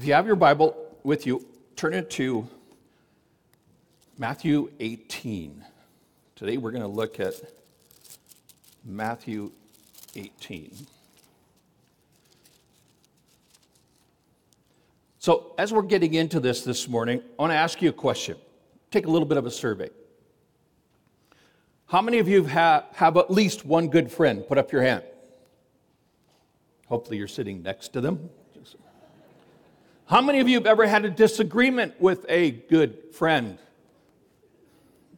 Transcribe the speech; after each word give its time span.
If 0.00 0.06
you 0.06 0.14
have 0.14 0.26
your 0.26 0.34
Bible 0.34 0.96
with 1.04 1.26
you, 1.26 1.46
turn 1.76 1.92
it 1.92 2.08
to 2.12 2.48
Matthew 4.16 4.70
18. 4.80 5.62
Today 6.36 6.56
we're 6.56 6.70
going 6.70 6.80
to 6.80 6.88
look 6.88 7.20
at 7.20 7.34
Matthew 8.82 9.52
18. 10.16 10.72
So, 15.18 15.54
as 15.58 15.70
we're 15.70 15.82
getting 15.82 16.14
into 16.14 16.40
this 16.40 16.62
this 16.64 16.88
morning, 16.88 17.22
I 17.38 17.42
want 17.42 17.52
to 17.52 17.56
ask 17.56 17.82
you 17.82 17.90
a 17.90 17.92
question. 17.92 18.38
Take 18.90 19.04
a 19.04 19.10
little 19.10 19.28
bit 19.28 19.36
of 19.36 19.44
a 19.44 19.50
survey. 19.50 19.90
How 21.88 22.00
many 22.00 22.20
of 22.20 22.26
you 22.26 22.44
have, 22.44 22.86
have 22.94 23.18
at 23.18 23.30
least 23.30 23.66
one 23.66 23.90
good 23.90 24.10
friend? 24.10 24.48
Put 24.48 24.56
up 24.56 24.72
your 24.72 24.80
hand. 24.80 25.04
Hopefully, 26.86 27.18
you're 27.18 27.28
sitting 27.28 27.62
next 27.62 27.88
to 27.88 28.00
them. 28.00 28.30
How 30.10 30.20
many 30.20 30.40
of 30.40 30.48
you 30.48 30.56
have 30.56 30.66
ever 30.66 30.88
had 30.88 31.04
a 31.04 31.10
disagreement 31.10 32.00
with 32.00 32.26
a 32.28 32.50
good 32.50 33.14
friend? 33.14 33.58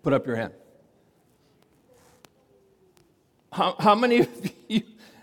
Put 0.02 0.12
up 0.12 0.27
your 0.27 0.37
hand. 0.37 0.52
How, 3.50 3.74
how, 3.78 3.95
many 3.95 4.19
of 4.19 4.52
you, 4.69 4.83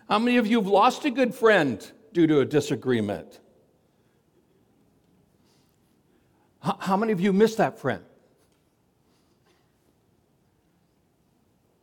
how 0.10 0.18
many 0.18 0.38
of 0.38 0.48
you 0.48 0.58
have 0.58 0.66
lost 0.66 1.05
a 1.05 1.12
good 1.12 1.36
friend 1.36 1.88
due 2.13 2.26
to 2.26 2.40
a 2.40 2.46
disagreement? 2.46 3.40
How, 6.63 6.77
how 6.80 6.98
many 6.98 7.12
of 7.12 7.22
you 7.22 7.32
missed 7.32 7.58
that 7.58 7.77
friend? 7.77 8.04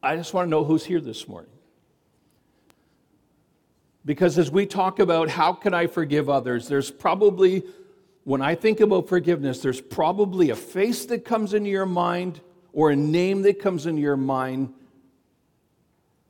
I 0.03 0.17
just 0.17 0.35
want 0.35 0.47
to 0.47 0.51
know 0.51 0.65
who's 0.65 0.85
here 0.85 1.01
this 1.01 1.29
morning. 1.29 1.56
Because 4.07 4.39
as 4.39 4.53
we 4.53 4.67
talk 4.67 5.01
about 5.01 5.29
how 5.29 5.53
can 5.53 5.75
I 5.75 5.89
forgive 5.89 6.31
others, 6.31 6.69
there's 6.69 6.93
probably, 6.93 7.65
when 8.23 8.41
I 8.41 8.55
think 8.55 8.79
about 8.79 9.09
forgiveness, 9.09 9.61
there's 9.61 9.81
probably 9.81 10.51
a 10.51 10.57
face 10.57 11.05
that 11.07 11.25
comes 11.25 11.53
into 11.53 11.69
your 11.69 11.87
mind 11.87 12.41
or 12.73 12.91
a 12.91 12.97
name 12.97 13.43
that 13.43 13.61
comes 13.61 13.85
into 13.85 14.01
your 14.01 14.17
mind. 14.17 14.73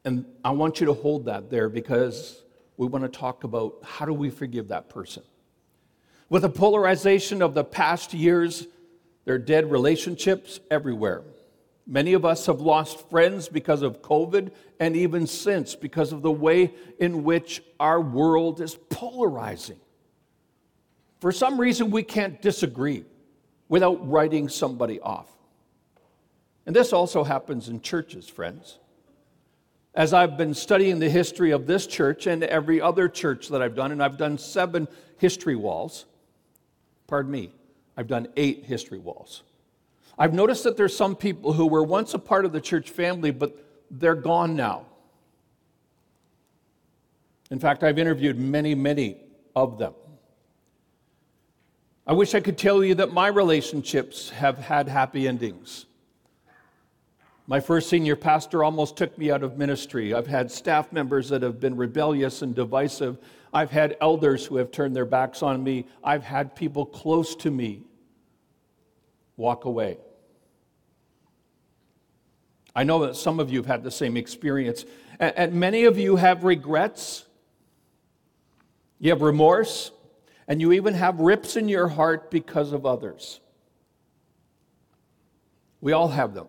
And 0.07 0.25
I 0.43 0.53
want 0.53 0.81
you 0.81 0.87
to 0.87 0.95
hold 0.95 1.27
that 1.27 1.51
there 1.51 1.69
because 1.69 2.43
we 2.79 2.87
want 2.87 3.05
to 3.05 3.11
talk 3.11 3.45
about 3.45 3.77
how 3.85 4.07
do 4.07 4.15
we 4.15 4.31
forgive 4.31 4.69
that 4.69 4.89
person. 4.89 5.23
With 6.31 6.43
the 6.43 6.49
polarization 6.49 7.43
of 7.43 7.53
the 7.53 7.63
past 7.63 8.15
years, 8.15 8.67
there 9.27 9.35
are 9.35 9.39
dead 9.39 9.71
relationships 9.71 10.61
everywhere. 10.71 11.23
Many 11.87 12.15
of 12.15 12.25
us 12.25 12.47
have 12.47 12.61
lost 12.61 13.09
friends 13.09 13.49
because 13.49 13.83
of 13.83 14.03
COVID, 14.03 14.51
and 14.81 14.97
even 14.97 15.27
since, 15.27 15.77
because 15.77 16.13
of 16.13 16.21
the 16.21 16.33
way 16.33 16.75
in 16.99 17.23
which 17.23 17.63
our 17.79 18.01
world 18.01 18.61
is 18.61 18.75
polarizing. 18.91 19.79
For 21.21 21.31
some 21.31 21.61
reason, 21.61 21.91
we 21.91 22.03
can't 22.03 22.43
disagree 22.43 23.05
without 23.69 24.09
writing 24.09 24.49
somebody 24.49 25.01
off. 25.01 25.31
And 26.67 26.75
this 26.75 26.93
also 26.93 27.23
happens 27.23 27.69
in 27.69 27.81
churches, 27.81 28.29
friends. 28.29 28.79
As 29.95 30.13
I've 30.13 30.37
been 30.37 30.55
studying 30.55 30.99
the 30.99 31.09
history 31.09 31.53
of 31.53 31.67
this 31.67 31.87
church 31.87 32.27
and 32.27 32.43
every 32.45 32.81
other 32.81 33.09
church 33.09 33.49
that 33.49 33.63
I've 33.63 33.77
done, 33.77 33.93
and 33.93 34.03
I've 34.03 34.19
done 34.19 34.37
seven 34.37 34.89
history 35.19 35.57
walls, 35.57 36.05
pardon 37.07 37.31
me, 37.31 37.53
I've 37.97 38.09
done 38.09 38.27
eight 38.37 38.65
history 38.65 38.99
walls. 38.99 39.43
I've 40.19 40.33
noticed 40.33 40.65
that 40.65 40.77
there's 40.77 40.97
some 40.97 41.15
people 41.15 41.53
who 41.53 41.67
were 41.67 41.83
once 41.83 42.15
a 42.15 42.19
part 42.19 42.45
of 42.45 42.53
the 42.53 42.61
church 42.61 42.91
family, 42.91 43.31
but 43.31 43.57
they're 43.91 44.15
gone 44.15 44.57
now. 44.57 44.87
In 47.51 47.59
fact, 47.59 47.85
I've 47.85 47.99
interviewed 47.99 48.39
many, 48.39 48.75
many 48.75 49.19
of 49.55 49.79
them. 49.79 49.95
I 52.07 52.13
wish 52.13 52.35
I 52.35 52.41
could 52.41 52.57
tell 52.57 52.83
you 52.83 52.95
that 52.97 53.13
my 53.13 53.29
relationships 53.29 54.31
have 54.31 54.59
had 54.59 54.89
happy 54.89 55.29
endings. 55.29 55.87
My 57.49 57.61
first 57.61 57.89
senior 57.89 58.17
pastor 58.17 58.65
almost 58.65 58.97
took 58.97 59.17
me 59.19 59.31
out 59.31 59.43
of 59.43 59.57
ministry. 59.57 60.15
I've 60.15 60.27
had 60.27 60.51
staff 60.51 60.93
members 60.93 61.29
that 61.29 61.43
have 61.43 61.61
been 61.61 61.77
rebellious 61.77 62.43
and 62.43 62.55
divisive. 62.55 63.19
I've 63.53 63.71
had 63.71 63.97
elders 64.01 64.45
who 64.47 64.57
have 64.57 64.73
turned 64.73 64.97
their 64.97 65.05
backs 65.05 65.43
on 65.43 65.63
me. 65.63 65.87
I've 66.03 66.25
had 66.25 66.57
people 66.57 66.87
close 66.87 67.37
to 67.37 67.51
me 67.51 67.83
walk 69.37 69.65
away. 69.65 69.99
I 72.77 72.85
know 72.85 73.07
that 73.07 73.17
some 73.17 73.41
of 73.41 73.51
you 73.51 73.59
have 73.61 73.67
had 73.67 73.83
the 73.83 73.91
same 73.91 74.19
experience, 74.19 74.85
and, 75.19 75.55
many 75.55 75.85
of 75.85 75.99
you 75.99 76.17
have 76.17 76.45
regrets, 76.45 77.25
you 78.99 79.09
have 79.11 79.23
remorse, 79.23 79.93
and 80.47 80.61
you 80.61 80.73
even 80.73 80.93
have 80.93 81.19
rips 81.19 81.57
in 81.57 81.71
your 81.71 81.89
heart 81.89 82.31
because 82.31 82.75
of 82.75 82.85
others. 82.85 83.41
We 85.81 85.93
all 85.93 86.09
have 86.09 86.35
them. 86.35 86.49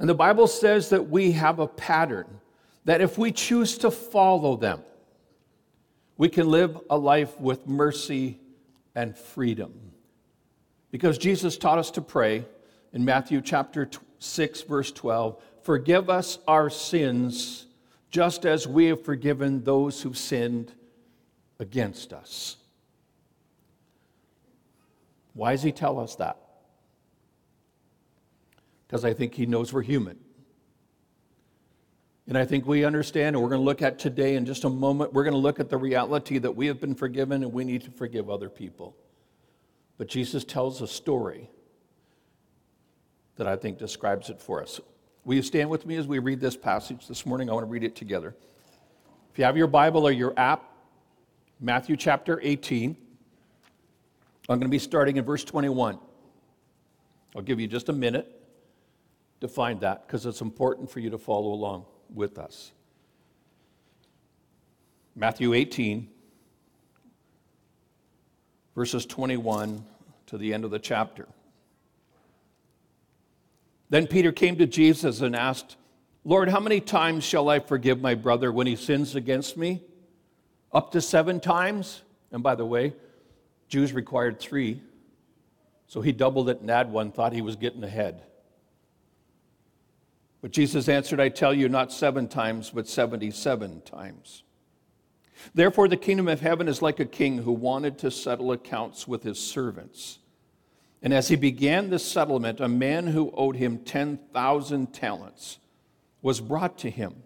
And 0.00 0.08
the 0.08 0.14
Bible 0.14 0.48
says 0.48 0.88
that 0.88 1.08
we 1.08 1.30
have 1.30 1.60
a 1.60 1.68
pattern, 1.68 2.40
that 2.84 3.00
if 3.00 3.16
we 3.16 3.30
choose 3.30 3.78
to 3.78 3.90
follow 3.92 4.56
them, 4.56 4.82
we 6.16 6.28
can 6.28 6.50
live 6.50 6.76
a 6.90 6.98
life 6.98 7.38
with 7.40 7.68
mercy 7.68 8.40
and 8.96 9.16
freedom. 9.16 9.72
Because 10.90 11.18
Jesus 11.18 11.56
taught 11.56 11.78
us 11.78 11.92
to 11.92 12.00
pray 12.00 12.44
in 12.92 13.04
Matthew 13.04 13.40
chapter 13.40 13.86
6, 14.22 14.62
verse 14.62 14.92
12 14.92 15.42
Forgive 15.62 16.10
us 16.10 16.38
our 16.48 16.70
sins, 16.70 17.66
just 18.10 18.44
as 18.44 18.66
we 18.66 18.86
have 18.86 19.04
forgiven 19.04 19.62
those 19.64 20.02
who've 20.02 20.18
sinned 20.18 20.72
against 21.58 22.12
us. 22.12 22.56
Why 25.34 25.52
does 25.52 25.62
he 25.62 25.72
tell 25.72 25.98
us 25.98 26.16
that? 26.16 26.36
Because 28.86 29.04
I 29.04 29.14
think 29.14 29.34
he 29.34 29.46
knows 29.46 29.72
we're 29.72 29.82
human. 29.82 30.18
And 32.28 32.36
I 32.36 32.44
think 32.44 32.66
we 32.66 32.84
understand, 32.84 33.34
and 33.34 33.42
we're 33.42 33.48
going 33.48 33.60
to 33.60 33.64
look 33.64 33.82
at 33.82 33.98
today 33.98 34.36
in 34.36 34.46
just 34.46 34.64
a 34.64 34.68
moment, 34.68 35.12
we're 35.12 35.24
going 35.24 35.32
to 35.32 35.38
look 35.38 35.58
at 35.58 35.68
the 35.68 35.76
reality 35.76 36.38
that 36.38 36.54
we 36.54 36.66
have 36.66 36.80
been 36.80 36.94
forgiven 36.94 37.42
and 37.42 37.52
we 37.52 37.64
need 37.64 37.82
to 37.82 37.90
forgive 37.90 38.30
other 38.30 38.48
people. 38.48 38.96
But 39.96 40.08
Jesus 40.08 40.44
tells 40.44 40.82
a 40.82 40.86
story 40.86 41.50
that 43.42 43.50
I 43.50 43.56
think 43.56 43.76
describes 43.76 44.30
it 44.30 44.40
for 44.40 44.62
us. 44.62 44.80
Will 45.24 45.34
you 45.34 45.42
stand 45.42 45.68
with 45.68 45.84
me 45.84 45.96
as 45.96 46.06
we 46.06 46.20
read 46.20 46.40
this 46.40 46.56
passage 46.56 47.08
this 47.08 47.26
morning? 47.26 47.50
I 47.50 47.54
want 47.54 47.66
to 47.66 47.70
read 47.70 47.82
it 47.82 47.96
together. 47.96 48.36
If 49.32 49.38
you 49.38 49.44
have 49.44 49.56
your 49.56 49.66
Bible 49.66 50.06
or 50.06 50.12
your 50.12 50.32
app, 50.36 50.62
Matthew 51.58 51.96
chapter 51.96 52.38
18, 52.40 52.96
I'm 54.48 54.58
going 54.58 54.60
to 54.60 54.68
be 54.68 54.78
starting 54.78 55.16
in 55.16 55.24
verse 55.24 55.42
21. 55.42 55.98
I'll 57.34 57.42
give 57.42 57.58
you 57.58 57.66
just 57.66 57.88
a 57.88 57.92
minute 57.92 58.28
to 59.40 59.48
find 59.48 59.80
that 59.80 60.06
because 60.06 60.24
it's 60.24 60.40
important 60.40 60.88
for 60.88 61.00
you 61.00 61.10
to 61.10 61.18
follow 61.18 61.52
along 61.52 61.84
with 62.14 62.38
us. 62.38 62.70
Matthew 65.16 65.52
18, 65.52 66.08
verses 68.76 69.04
21 69.04 69.84
to 70.26 70.38
the 70.38 70.54
end 70.54 70.64
of 70.64 70.70
the 70.70 70.78
chapter. 70.78 71.26
Then 73.92 74.06
Peter 74.06 74.32
came 74.32 74.56
to 74.56 74.64
Jesus 74.66 75.20
and 75.20 75.36
asked, 75.36 75.76
Lord, 76.24 76.48
how 76.48 76.60
many 76.60 76.80
times 76.80 77.24
shall 77.24 77.50
I 77.50 77.58
forgive 77.58 78.00
my 78.00 78.14
brother 78.14 78.50
when 78.50 78.66
he 78.66 78.74
sins 78.74 79.14
against 79.14 79.58
me? 79.58 79.82
Up 80.72 80.92
to 80.92 81.02
seven 81.02 81.40
times? 81.40 82.00
And 82.30 82.42
by 82.42 82.54
the 82.54 82.64
way, 82.64 82.94
Jews 83.68 83.92
required 83.92 84.40
three. 84.40 84.80
So 85.88 86.00
he 86.00 86.10
doubled 86.10 86.48
it 86.48 86.62
and 86.62 86.70
added 86.70 86.90
one, 86.90 87.12
thought 87.12 87.34
he 87.34 87.42
was 87.42 87.56
getting 87.56 87.84
ahead. 87.84 88.22
But 90.40 90.52
Jesus 90.52 90.88
answered, 90.88 91.20
I 91.20 91.28
tell 91.28 91.52
you, 91.52 91.68
not 91.68 91.92
seven 91.92 92.28
times, 92.28 92.70
but 92.70 92.88
77 92.88 93.82
times. 93.82 94.42
Therefore, 95.54 95.86
the 95.86 95.98
kingdom 95.98 96.28
of 96.28 96.40
heaven 96.40 96.66
is 96.66 96.80
like 96.80 96.98
a 96.98 97.04
king 97.04 97.36
who 97.36 97.52
wanted 97.52 97.98
to 97.98 98.10
settle 98.10 98.52
accounts 98.52 99.06
with 99.06 99.22
his 99.22 99.38
servants. 99.38 100.18
And 101.02 101.12
as 101.12 101.28
he 101.28 101.36
began 101.36 101.90
this 101.90 102.04
settlement, 102.04 102.60
a 102.60 102.68
man 102.68 103.08
who 103.08 103.32
owed 103.32 103.56
him 103.56 103.78
10,000 103.78 104.92
talents 104.92 105.58
was 106.22 106.40
brought 106.40 106.78
to 106.78 106.90
him. 106.90 107.22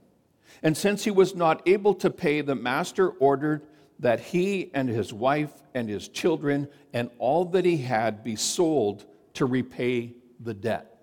And 0.63 0.75
since 0.77 1.05
he 1.05 1.11
was 1.11 1.35
not 1.35 1.69
able 1.69 1.95
to 1.97 2.09
pay, 2.09 2.41
the 2.41 2.55
master 2.55 3.11
ordered 3.11 3.67
that 3.99 4.21
he 4.21 4.71
and 4.73 4.89
his 4.89 5.13
wife 5.13 5.53
and 5.75 5.89
his 5.89 6.09
children 6.09 6.69
and 6.95 7.11
all 7.19 7.45
that 7.47 7.67
he 7.67 7.77
had 7.77 8.25
be 8.25 8.37
sold 8.37 9.05
to 9.35 9.45
repay 9.45 10.15
the 10.41 10.55
debt. 10.55 10.97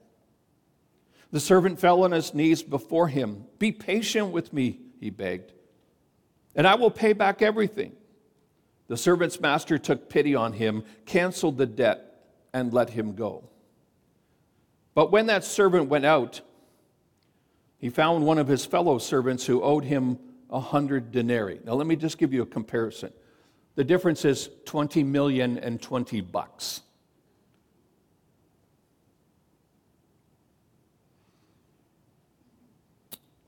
The 1.31 1.39
servant 1.39 1.79
fell 1.79 2.03
on 2.03 2.11
his 2.11 2.33
knees 2.33 2.63
before 2.63 3.07
him. 3.07 3.45
Be 3.59 3.71
patient 3.71 4.31
with 4.31 4.53
me, 4.53 4.79
he 4.99 5.09
begged, 5.09 5.51
and 6.55 6.67
I 6.67 6.75
will 6.75 6.91
pay 6.91 7.13
back 7.13 7.41
everything. 7.41 7.93
The 8.87 8.97
servant's 8.97 9.39
master 9.39 9.79
took 9.79 10.09
pity 10.09 10.35
on 10.35 10.53
him, 10.53 10.83
canceled 11.05 11.57
the 11.57 11.65
debt 11.65 12.12
and 12.53 12.73
let 12.73 12.89
him 12.89 13.15
go. 13.15 13.49
But 14.93 15.11
when 15.11 15.25
that 15.27 15.43
servant 15.43 15.89
went 15.89 16.05
out, 16.05 16.41
he 17.77 17.89
found 17.89 18.25
one 18.25 18.37
of 18.37 18.47
his 18.47 18.65
fellow 18.65 18.97
servants 18.97 19.45
who 19.45 19.61
owed 19.61 19.83
him 19.83 20.19
a 20.49 20.59
hundred 20.59 21.11
denarii. 21.11 21.59
Now, 21.65 21.73
let 21.73 21.87
me 21.87 21.95
just 21.95 22.17
give 22.17 22.31
you 22.31 22.43
a 22.43 22.45
comparison. 22.45 23.11
The 23.75 23.83
difference 23.83 24.23
is 24.23 24.49
20 24.65 25.03
million 25.03 25.57
and 25.57 25.81
20 25.81 26.21
bucks. 26.21 26.81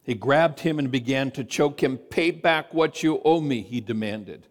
He 0.04 0.14
grabbed 0.14 0.60
him 0.60 0.78
and 0.78 0.92
began 0.92 1.32
to 1.32 1.44
choke 1.44 1.82
him. 1.82 1.98
Pay 1.98 2.32
back 2.32 2.74
what 2.74 3.02
you 3.02 3.22
owe 3.26 3.42
me, 3.42 3.62
he 3.62 3.82
demanded. 3.82 4.48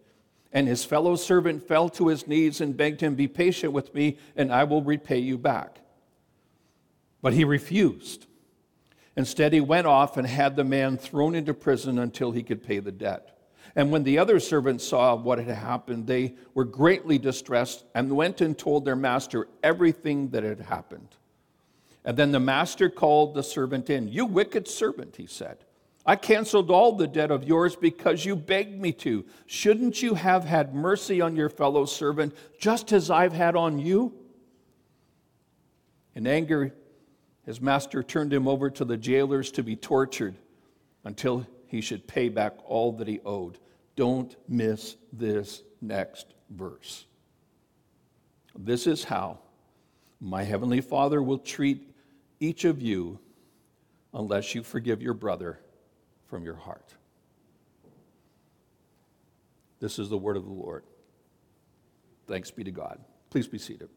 And 0.55 0.69
his 0.69 0.85
fellow 0.85 1.17
servant 1.17 1.67
fell 1.67 1.89
to 1.89 2.07
his 2.07 2.27
knees 2.27 2.61
and 2.61 2.77
begged 2.77 3.01
him, 3.01 3.15
Be 3.15 3.27
patient 3.27 3.73
with 3.73 3.93
me, 3.93 4.17
and 4.37 4.53
I 4.53 4.63
will 4.63 4.81
repay 4.81 5.19
you 5.19 5.37
back. 5.37 5.79
But 7.21 7.33
he 7.33 7.43
refused. 7.43 8.25
Instead, 9.17 9.51
he 9.51 9.59
went 9.59 9.85
off 9.85 10.15
and 10.15 10.25
had 10.25 10.55
the 10.55 10.63
man 10.63 10.97
thrown 10.97 11.35
into 11.35 11.53
prison 11.53 11.99
until 11.99 12.31
he 12.31 12.41
could 12.41 12.63
pay 12.63 12.79
the 12.79 12.93
debt. 12.93 13.37
And 13.75 13.91
when 13.91 14.03
the 14.03 14.17
other 14.17 14.39
servants 14.39 14.87
saw 14.87 15.13
what 15.13 15.39
had 15.39 15.57
happened, 15.57 16.07
they 16.07 16.35
were 16.53 16.63
greatly 16.63 17.17
distressed 17.17 17.83
and 17.93 18.15
went 18.15 18.39
and 18.39 18.57
told 18.57 18.85
their 18.85 18.95
master 18.95 19.49
everything 19.61 20.29
that 20.29 20.43
had 20.43 20.61
happened. 20.61 21.17
And 22.05 22.15
then 22.15 22.31
the 22.31 22.39
master 22.39 22.89
called 22.89 23.33
the 23.33 23.43
servant 23.43 23.89
in. 23.89 24.07
You 24.07 24.25
wicked 24.25 24.69
servant, 24.69 25.17
he 25.17 25.27
said. 25.27 25.64
I 26.05 26.15
canceled 26.15 26.69
all 26.69 26.91
the 26.91 27.07
debt 27.07 27.31
of 27.31 27.45
yours 27.45 27.75
because 27.75 28.25
you 28.25 28.35
begged 28.35 28.79
me 28.79 28.91
to. 28.93 29.25
Shouldn't 29.47 30.03
you 30.03 30.13
have 30.13 30.43
had 30.43 30.75
mercy 30.75 31.19
on 31.19 31.35
your 31.35 31.49
fellow 31.49 31.85
servant 31.85 32.35
just 32.59 32.91
as 32.91 33.09
I've 33.09 33.33
had 33.33 33.55
on 33.55 33.79
you? 33.79 34.13
In 36.13 36.27
anger, 36.27 36.75
his 37.43 37.59
master 37.59 38.03
turned 38.03 38.31
him 38.31 38.47
over 38.47 38.69
to 38.69 38.85
the 38.85 38.97
jailers 38.97 39.51
to 39.51 39.63
be 39.63 39.75
tortured 39.75 40.35
until 41.03 41.45
he 41.67 41.81
should 41.81 42.07
pay 42.07 42.29
back 42.29 42.53
all 42.65 42.91
that 42.93 43.07
he 43.07 43.19
owed. 43.25 43.57
Don't 43.95 44.35
miss 44.47 44.97
this 45.11 45.63
next 45.81 46.27
verse. 46.51 47.05
This 48.55 48.85
is 48.85 49.03
how 49.03 49.39
my 50.21 50.43
heavenly 50.43 50.81
Father 50.81 51.21
will 51.21 51.39
treat 51.39 51.91
each 52.39 52.63
of 52.63 52.81
you 52.81 53.19
unless 54.13 54.53
you 54.53 54.61
forgive 54.61 55.01
your 55.01 55.13
brother 55.13 55.59
from 56.27 56.43
your 56.43 56.55
heart. 56.55 56.93
This 59.79 59.99
is 59.99 60.09
the 60.09 60.17
word 60.17 60.37
of 60.37 60.45
the 60.45 60.53
Lord. 60.53 60.83
Thanks 62.27 62.49
be 62.51 62.63
to 62.63 62.71
God. 62.71 62.99
Please 63.29 63.47
be 63.47 63.57
seated. 63.57 63.89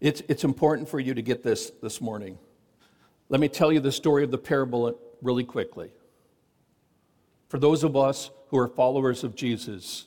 It's, 0.00 0.22
it's 0.28 0.44
important 0.44 0.88
for 0.88 0.98
you 0.98 1.12
to 1.12 1.20
get 1.20 1.42
this 1.42 1.70
this 1.82 2.00
morning. 2.00 2.38
Let 3.28 3.40
me 3.40 3.48
tell 3.48 3.70
you 3.70 3.80
the 3.80 3.92
story 3.92 4.24
of 4.24 4.30
the 4.30 4.38
parable 4.38 4.98
really 5.20 5.44
quickly. 5.44 5.90
For 7.48 7.58
those 7.58 7.84
of 7.84 7.96
us 7.96 8.30
who 8.48 8.58
are 8.58 8.68
followers 8.68 9.24
of 9.24 9.34
Jesus, 9.34 10.06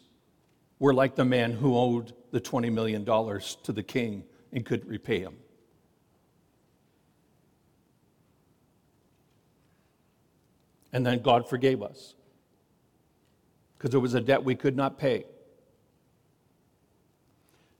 we're 0.84 0.94
like 0.94 1.16
the 1.16 1.24
man 1.24 1.54
who 1.54 1.78
owed 1.78 2.12
the 2.32 2.42
$20 2.42 2.70
million 2.70 3.06
to 3.06 3.72
the 3.72 3.82
king 3.82 4.22
and 4.52 4.66
couldn't 4.66 4.90
repay 4.90 5.22
him. 5.22 5.38
And 10.92 11.06
then 11.06 11.22
God 11.22 11.48
forgave 11.48 11.82
us 11.82 12.16
because 13.78 13.96
it 13.96 14.00
was 14.00 14.14
a 14.14 14.20
debt 14.20 14.44
we 14.44 14.56
could 14.56 14.76
not 14.76 15.00
pay. 15.00 15.24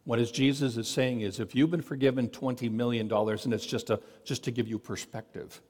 What 0.06 0.18
is 0.18 0.32
Jesus 0.32 0.78
is 0.78 0.88
saying 0.88 1.20
is 1.20 1.42
if 1.42 1.54
you've 1.54 1.72
been 1.72 1.82
forgiven 1.82 2.30
$20 2.30 2.72
million, 2.72 3.12
and 3.12 3.54
it's 3.54 3.66
just, 3.66 3.90
a, 3.90 4.00
just 4.24 4.46
to 4.46 4.52
give 4.52 4.70
you 4.70 4.80
perspective, 4.80 5.62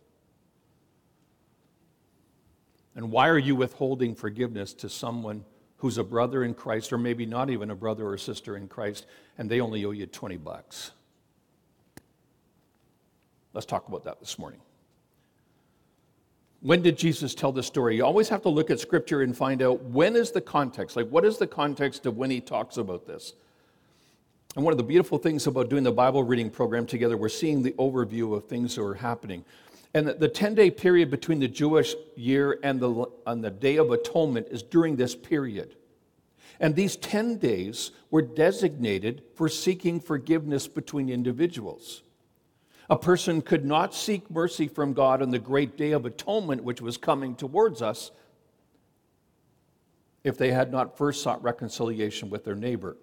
and 2.96 3.10
why 3.10 3.28
are 3.30 3.40
you 3.40 3.56
withholding 3.56 4.14
forgiveness 4.14 4.72
to 4.76 4.88
someone 4.88 5.46
who's 5.84 5.98
a 5.98 6.04
brother 6.04 6.46
in 6.46 6.54
Christ, 6.54 6.94
or 6.94 6.98
maybe 6.98 7.26
not 7.26 7.50
even 7.50 7.70
a 7.70 7.76
brother 7.76 8.08
or 8.08 8.18
sister 8.18 8.56
in 8.56 8.70
Christ, 8.70 9.06
and 9.38 9.50
they 9.50 9.60
only 9.60 9.84
owe 9.84 9.92
you 9.92 10.06
20 10.06 10.38
bucks? 10.38 10.92
Let's 13.52 13.66
talk 13.66 13.90
about 13.90 14.06
that 14.06 14.22
this 14.22 14.40
morning. 14.40 14.62
When 16.62 16.82
did 16.82 16.98
Jesus 16.98 17.36
tell 17.36 17.52
this 17.52 17.68
story? 17.68 17.98
You 17.98 18.06
always 18.06 18.30
have 18.30 18.42
to 18.44 18.50
look 18.50 18.72
at 18.72 18.80
scripture 18.80 19.24
and 19.24 19.36
find 19.36 19.62
out 19.62 19.84
when 19.84 20.16
is 20.16 20.32
the 20.32 20.40
context. 20.40 20.96
Like, 20.96 21.10
what 21.10 21.26
is 21.26 21.38
the 21.38 21.48
context 21.48 22.06
of 22.06 22.16
when 22.16 22.30
he 22.30 22.40
talks 22.40 22.78
about 22.78 23.06
this? 23.06 23.34
And 24.56 24.64
one 24.64 24.72
of 24.72 24.78
the 24.78 24.86
beautiful 24.86 25.18
things 25.18 25.48
about 25.48 25.70
doing 25.70 25.84
the 25.84 25.92
Bible 25.92 26.24
reading 26.24 26.50
program 26.50 26.86
together, 26.86 27.18
we're 27.18 27.28
seeing 27.28 27.62
the 27.62 27.74
overview 27.74 28.34
of 28.38 28.46
things 28.46 28.76
that 28.76 28.84
are 28.84 28.94
happening. 28.94 29.44
And 29.94 30.08
the 30.08 30.28
10 30.28 30.56
day 30.56 30.72
period 30.72 31.12
between 31.12 31.40
the 31.40 31.48
Jewish 31.48 31.96
year 32.16 32.60
and 32.64 32.80
the, 32.80 33.06
the 33.26 33.52
Day 33.52 33.78
of 33.78 33.92
Atonement 33.92 34.48
is 34.50 34.64
during 34.64 34.96
this 34.96 35.16
period. 35.16 35.76
And 36.60 36.76
these 36.76 36.96
10 36.96 37.38
days 37.38 37.92
were 38.10 38.22
designated 38.22 39.24
for 39.36 39.50
seeking 39.50 40.00
forgiveness 40.00 40.68
between 40.68 41.10
individuals. 41.10 42.04
A 42.90 42.98
person 42.98 43.42
could 43.42 43.66
not 43.66 43.94
seek 43.94 44.30
mercy 44.30 44.68
from 44.68 44.94
God 44.94 45.22
on 45.22 45.32
the 45.32 45.40
great 45.40 45.78
Day 45.78 45.92
of 45.92 46.06
Atonement, 46.06 46.64
which 46.64 46.82
was 46.82 46.98
coming 46.98 47.36
towards 47.36 47.82
us, 47.82 48.12
if 50.24 50.38
they 50.38 50.52
had 50.52 50.72
not 50.72 50.98
first 50.98 51.22
sought 51.22 51.44
reconciliation 51.44 52.30
with 52.30 52.46
their 52.46 52.56
neighbor. 52.56 52.98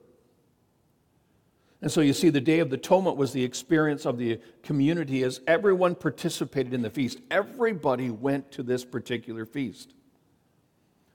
And 1.82 1.90
so 1.90 2.02
you 2.02 2.12
see, 2.12 2.28
the 2.28 2.40
Day 2.40 2.58
of 2.60 2.68
the 2.68 2.76
Atonement 2.76 3.16
was 3.16 3.32
the 3.32 3.42
experience 3.42 4.04
of 4.04 4.18
the 4.18 4.38
community 4.62 5.22
as 5.22 5.40
everyone 5.46 5.94
participated 5.94 6.74
in 6.74 6.82
the 6.82 6.90
feast. 6.90 7.20
Everybody 7.30 8.10
went 8.10 8.50
to 8.52 8.62
this 8.62 8.84
particular 8.84 9.46
feast. 9.46 9.94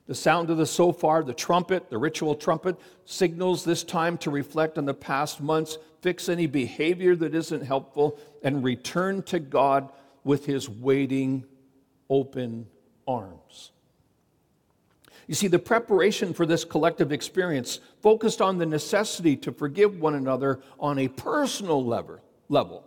The 0.07 0.15
sound 0.15 0.50
of 0.50 0.57
the 0.57 0.65
shofar, 0.65 1.23
the 1.23 1.33
trumpet, 1.33 1.89
the 1.89 1.97
ritual 1.97 2.35
trumpet, 2.35 2.77
signals 3.06 3.63
this 3.63 3.83
time 3.83 4.17
to 4.19 4.31
reflect 4.31 4.77
on 4.77 4.85
the 4.85 4.94
past 4.94 5.41
months, 5.41 5.77
fix 6.01 6.29
any 6.29 6.47
behavior 6.47 7.15
that 7.15 7.33
isn't 7.33 7.65
helpful, 7.65 8.19
and 8.44 8.63
return 8.63 9.23
to 9.23 9.39
God 9.39 9.91
with 10.23 10.45
his 10.45 10.69
waiting, 10.69 11.44
open 12.09 12.67
arms. 13.07 13.71
You 15.27 15.33
see, 15.33 15.48
the 15.48 15.60
preparation 15.60 16.33
for 16.33 16.45
this 16.45 16.63
collective 16.63 17.12
experience 17.12 17.80
focused 18.01 18.42
on 18.42 18.57
the 18.57 18.66
necessity 18.66 19.36
to 19.38 19.51
forgive 19.51 20.00
one 20.00 20.16
another 20.16 20.62
on 20.80 21.00
a 21.00 21.07
personal 21.07 21.83
level. 21.83 22.83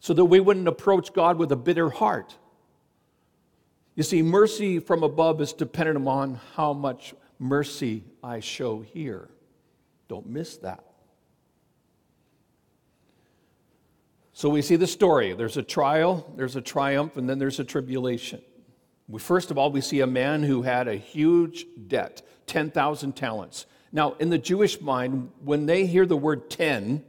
So 0.00 0.14
that 0.14 0.24
we 0.24 0.40
wouldn't 0.40 0.66
approach 0.66 1.12
God 1.12 1.38
with 1.38 1.52
a 1.52 1.56
bitter 1.56 1.90
heart. 1.90 2.36
You 3.94 4.02
see, 4.02 4.22
mercy 4.22 4.78
from 4.78 5.02
above 5.02 5.40
is 5.40 5.52
dependent 5.52 5.98
upon 5.98 6.40
how 6.54 6.72
much 6.72 7.14
mercy 7.38 8.04
I 8.22 8.40
show 8.40 8.80
here. 8.80 9.28
Don't 10.08 10.26
miss 10.26 10.56
that. 10.58 10.84
So 14.32 14.48
we 14.48 14.62
see 14.62 14.76
the 14.76 14.86
story. 14.86 15.32
There's 15.34 15.56
a 15.56 15.62
trial, 15.62 16.32
there's 16.36 16.54
a 16.54 16.60
triumph, 16.60 17.16
and 17.16 17.28
then 17.28 17.40
there's 17.40 17.58
a 17.58 17.64
tribulation. 17.64 18.40
First 19.16 19.50
of 19.50 19.56
all, 19.56 19.70
we 19.70 19.80
see 19.80 20.00
a 20.00 20.06
man 20.06 20.42
who 20.42 20.62
had 20.62 20.86
a 20.86 20.96
huge 20.96 21.66
debt 21.86 22.22
10,000 22.46 23.12
talents. 23.12 23.66
Now, 23.90 24.14
in 24.18 24.28
the 24.28 24.38
Jewish 24.38 24.80
mind, 24.80 25.30
when 25.42 25.66
they 25.66 25.86
hear 25.86 26.04
the 26.04 26.16
word 26.16 26.50
10, 26.50 27.04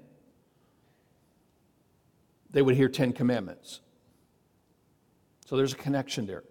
they 2.52 2.62
would 2.62 2.76
hear 2.76 2.88
10 2.90 3.14
commandments. 3.14 3.82
So 5.46 5.58
there's 5.58 5.74
a 5.74 5.78
connection 5.78 6.26
there. 6.26 6.44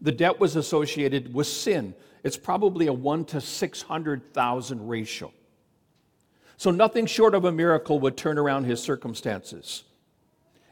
The 0.00 0.12
debt 0.12 0.40
was 0.40 0.56
associated 0.56 1.34
with 1.34 1.46
sin. 1.46 1.94
It's 2.24 2.36
probably 2.36 2.86
a 2.86 2.92
1 2.92 3.24
to 3.26 3.40
600,000 3.40 4.88
ratio. 4.88 5.32
So 6.56 6.70
nothing 6.70 7.06
short 7.06 7.34
of 7.34 7.44
a 7.44 7.52
miracle 7.52 8.00
would 8.00 8.16
turn 8.16 8.38
around 8.38 8.64
his 8.64 8.82
circumstances. 8.82 9.84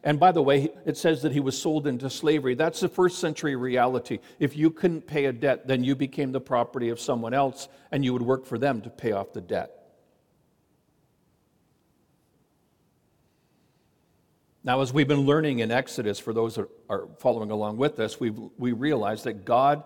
And 0.06 0.20
by 0.20 0.30
the 0.30 0.40
way, 0.40 0.70
it 0.86 0.96
says 0.96 1.22
that 1.22 1.32
he 1.32 1.40
was 1.40 1.60
sold 1.60 1.88
into 1.88 2.08
slavery. 2.08 2.54
That's 2.54 2.78
the 2.78 2.88
first 2.88 3.18
century 3.18 3.56
reality. 3.56 4.20
If 4.38 4.56
you 4.56 4.70
couldn't 4.70 5.08
pay 5.08 5.24
a 5.24 5.32
debt, 5.32 5.66
then 5.66 5.82
you 5.82 5.96
became 5.96 6.30
the 6.30 6.40
property 6.40 6.90
of 6.90 7.00
someone 7.00 7.34
else 7.34 7.66
and 7.90 8.04
you 8.04 8.12
would 8.12 8.22
work 8.22 8.46
for 8.46 8.56
them 8.56 8.80
to 8.82 8.88
pay 8.88 9.10
off 9.10 9.32
the 9.32 9.40
debt. 9.40 9.72
Now, 14.62 14.80
as 14.80 14.92
we've 14.92 15.08
been 15.08 15.26
learning 15.26 15.58
in 15.58 15.72
Exodus, 15.72 16.20
for 16.20 16.32
those 16.32 16.54
that 16.54 16.68
are 16.88 17.08
following 17.18 17.50
along 17.50 17.76
with 17.76 17.98
us, 17.98 18.20
we 18.20 18.30
we 18.30 18.70
realize 18.70 19.24
that 19.24 19.44
God 19.44 19.82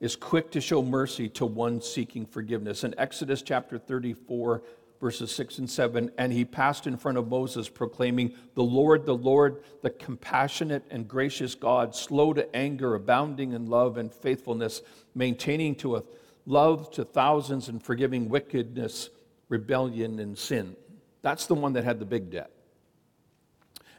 is 0.00 0.16
quick 0.16 0.50
to 0.50 0.60
show 0.60 0.82
mercy 0.82 1.30
to 1.30 1.46
one 1.46 1.80
seeking 1.80 2.26
forgiveness. 2.26 2.84
In 2.84 2.94
Exodus 2.98 3.40
chapter 3.40 3.78
34, 3.78 4.62
verses 5.02 5.34
6 5.34 5.58
and 5.58 5.68
7. 5.68 6.12
And 6.16 6.32
he 6.32 6.46
passed 6.46 6.86
in 6.86 6.96
front 6.96 7.18
of 7.18 7.28
Moses, 7.28 7.68
proclaiming, 7.68 8.32
The 8.54 8.62
Lord, 8.62 9.04
the 9.04 9.16
Lord, 9.16 9.64
the 9.82 9.90
compassionate 9.90 10.84
and 10.90 11.06
gracious 11.06 11.56
God, 11.56 11.94
slow 11.94 12.32
to 12.32 12.56
anger, 12.56 12.94
abounding 12.94 13.52
in 13.52 13.66
love 13.66 13.98
and 13.98 14.10
faithfulness, 14.10 14.80
maintaining 15.14 15.74
to 15.76 15.96
a 15.96 16.04
love 16.46 16.90
to 16.92 17.04
thousands 17.04 17.68
and 17.68 17.82
forgiving 17.82 18.28
wickedness, 18.28 19.10
rebellion, 19.48 20.20
and 20.20 20.38
sin. 20.38 20.76
That's 21.20 21.46
the 21.46 21.54
one 21.54 21.72
that 21.72 21.84
had 21.84 21.98
the 21.98 22.06
big 22.06 22.30
debt. 22.30 22.50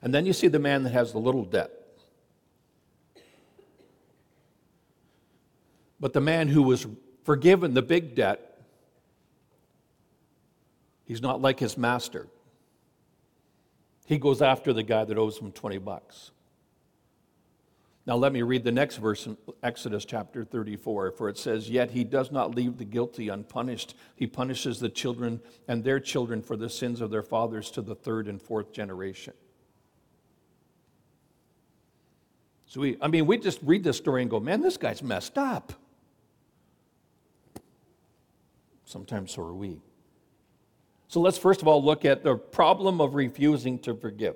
And 0.02 0.14
then 0.14 0.26
you 0.26 0.34
see 0.34 0.48
the 0.48 0.60
man 0.60 0.84
that 0.84 0.92
has 0.92 1.12
the 1.12 1.20
little 1.20 1.44
debt. 1.46 1.72
But 6.00 6.14
the 6.14 6.22
man 6.22 6.48
who 6.48 6.64
was 6.64 6.88
forgiven 7.24 7.74
the 7.74 7.82
big 7.82 8.16
debt, 8.16 8.53
he's 11.06 11.22
not 11.22 11.42
like 11.42 11.60
his 11.60 11.78
master. 11.78 12.28
He 14.06 14.18
goes 14.18 14.42
after 14.42 14.74
the 14.74 14.84
guy 14.84 15.06
that 15.06 15.18
owes 15.18 15.38
him 15.38 15.52
20 15.52 15.78
bucks. 15.80 16.32
Now, 18.06 18.18
let 18.18 18.34
me 18.34 18.42
read 18.42 18.66
the 18.66 18.72
next 18.72 18.98
verse 18.98 19.28
in 19.28 19.38
Exodus 19.62 20.04
chapter 20.04 20.44
34, 20.44 21.12
for 21.12 21.30
it 21.30 21.38
says, 21.38 21.70
Yet 21.70 21.92
he 21.92 22.04
does 22.04 22.34
not 22.34 22.54
leave 22.54 22.78
the 22.78 22.84
guilty 22.84 23.30
unpunished. 23.30 23.96
He 24.16 24.28
punishes 24.28 24.80
the 24.82 24.90
children 24.90 25.40
and 25.70 25.84
their 25.84 26.02
children 26.02 26.42
for 26.42 26.58
the 26.58 26.70
sins 26.70 27.00
of 27.00 27.12
their 27.12 27.24
fathers 27.24 27.72
to 27.72 27.82
the 27.82 27.96
third 27.96 28.28
and 28.28 28.42
fourth 28.42 28.74
generation. 28.74 29.34
So 32.66 32.82
we, 32.82 32.98
I 33.02 33.08
mean, 33.08 33.26
we 33.26 33.38
just 33.38 33.60
read 33.62 33.86
this 33.86 33.98
story 33.98 34.22
and 34.22 34.30
go, 34.30 34.40
man, 34.40 34.60
this 34.60 34.76
guy's 34.76 35.02
messed 35.02 35.38
up. 35.38 35.72
Sometimes 38.84 39.32
so 39.32 39.44
are 39.44 39.54
we. 39.54 39.80
So 41.13 41.22
let's 41.22 41.38
first 41.38 41.62
of 41.62 41.67
all 41.67 41.84
look 41.84 42.05
at 42.05 42.24
the 42.24 42.36
problem 42.38 43.00
of 43.00 43.13
refusing 43.13 43.77
to 43.82 43.93
forgive. 43.93 44.36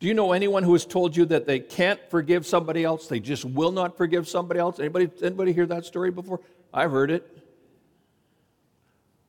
Do 0.00 0.08
you 0.08 0.14
know 0.14 0.32
anyone 0.32 0.64
who 0.64 0.72
has 0.72 0.84
told 0.84 1.16
you 1.16 1.24
that 1.26 1.46
they 1.46 1.60
can't 1.60 2.00
forgive 2.10 2.44
somebody 2.44 2.82
else? 2.82 3.06
They 3.06 3.20
just 3.20 3.44
will 3.44 3.70
not 3.70 3.96
forgive 3.96 4.26
somebody 4.26 4.58
else? 4.58 4.80
Anybody, 4.80 5.08
anybody 5.22 5.52
hear 5.52 5.66
that 5.66 5.84
story 5.84 6.10
before? 6.10 6.40
I've 6.74 6.90
heard 6.90 7.12
it. 7.12 7.38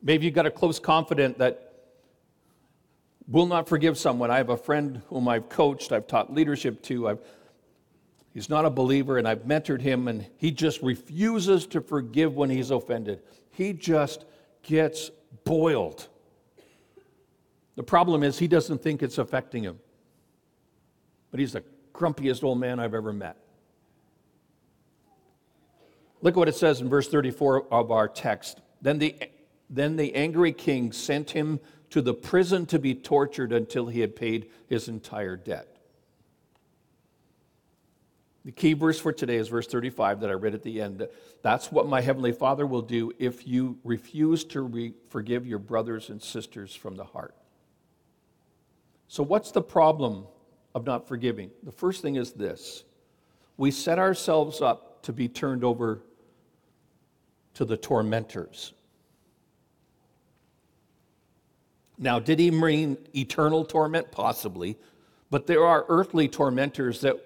Maybe 0.02 0.24
you've 0.24 0.34
got 0.34 0.46
a 0.46 0.50
close 0.50 0.80
confidant 0.80 1.38
that 1.38 1.74
will 3.28 3.46
not 3.46 3.68
forgive 3.68 3.96
someone. 3.96 4.32
I 4.32 4.38
have 4.38 4.48
a 4.48 4.56
friend 4.56 5.00
whom 5.10 5.28
I've 5.28 5.48
coached, 5.48 5.92
I've 5.92 6.08
taught 6.08 6.34
leadership 6.34 6.82
to. 6.86 7.10
I've, 7.10 7.20
he's 8.34 8.48
not 8.48 8.64
a 8.64 8.70
believer, 8.70 9.16
and 9.16 9.28
I've 9.28 9.44
mentored 9.44 9.80
him, 9.80 10.08
and 10.08 10.26
he 10.38 10.50
just 10.50 10.82
refuses 10.82 11.68
to 11.68 11.80
forgive 11.80 12.34
when 12.34 12.50
he's 12.50 12.72
offended. 12.72 13.22
He 13.52 13.72
just 13.74 14.24
gets 14.64 15.12
boiled. 15.44 16.08
The 17.76 17.82
problem 17.82 18.22
is, 18.22 18.38
he 18.38 18.48
doesn't 18.48 18.82
think 18.82 19.02
it's 19.02 19.18
affecting 19.18 19.64
him 19.64 19.78
but 21.32 21.40
he's 21.40 21.54
the 21.54 21.64
grumpiest 21.92 22.44
old 22.44 22.60
man 22.60 22.78
I've 22.78 22.94
ever 22.94 23.12
met. 23.12 23.36
Look 26.20 26.34
at 26.34 26.36
what 26.36 26.48
it 26.48 26.54
says 26.54 26.80
in 26.80 26.88
verse 26.88 27.08
34 27.08 27.72
of 27.72 27.90
our 27.90 28.06
text. 28.06 28.60
Then 28.80 28.98
the, 28.98 29.16
then 29.68 29.96
the 29.96 30.14
angry 30.14 30.52
king 30.52 30.92
sent 30.92 31.30
him 31.30 31.58
to 31.90 32.00
the 32.00 32.14
prison 32.14 32.66
to 32.66 32.78
be 32.78 32.94
tortured 32.94 33.52
until 33.52 33.86
he 33.88 34.00
had 34.00 34.14
paid 34.14 34.50
his 34.68 34.88
entire 34.88 35.36
debt. 35.36 35.71
The 38.44 38.52
key 38.52 38.72
verse 38.72 38.98
for 38.98 39.12
today 39.12 39.36
is 39.36 39.48
verse 39.48 39.68
35 39.68 40.20
that 40.20 40.30
I 40.30 40.32
read 40.32 40.54
at 40.54 40.62
the 40.62 40.80
end. 40.80 41.06
That's 41.42 41.70
what 41.70 41.86
my 41.86 42.00
heavenly 42.00 42.32
Father 42.32 42.66
will 42.66 42.82
do 42.82 43.12
if 43.18 43.46
you 43.46 43.78
refuse 43.84 44.44
to 44.46 44.62
re- 44.62 44.94
forgive 45.08 45.46
your 45.46 45.60
brothers 45.60 46.10
and 46.10 46.20
sisters 46.20 46.74
from 46.74 46.96
the 46.96 47.04
heart. 47.04 47.36
So, 49.06 49.22
what's 49.22 49.52
the 49.52 49.62
problem 49.62 50.26
of 50.74 50.86
not 50.86 51.06
forgiving. 51.06 51.50
The 51.62 51.72
first 51.72 52.02
thing 52.02 52.16
is 52.16 52.32
this 52.32 52.84
we 53.56 53.70
set 53.70 53.98
ourselves 53.98 54.60
up 54.60 55.02
to 55.02 55.12
be 55.12 55.28
turned 55.28 55.64
over 55.64 56.02
to 57.54 57.64
the 57.64 57.76
tormentors. 57.76 58.72
Now, 61.98 62.18
did 62.18 62.38
he 62.38 62.50
mean 62.50 62.96
eternal 63.14 63.64
torment? 63.64 64.10
Possibly. 64.10 64.78
But 65.30 65.46
there 65.46 65.64
are 65.64 65.84
earthly 65.88 66.28
tormentors 66.28 67.00
that 67.02 67.20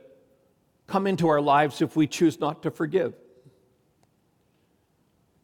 come 0.86 1.06
into 1.06 1.28
our 1.28 1.40
lives 1.40 1.82
if 1.82 1.96
we 1.96 2.06
choose 2.06 2.40
not 2.40 2.62
to 2.62 2.70
forgive. 2.70 3.14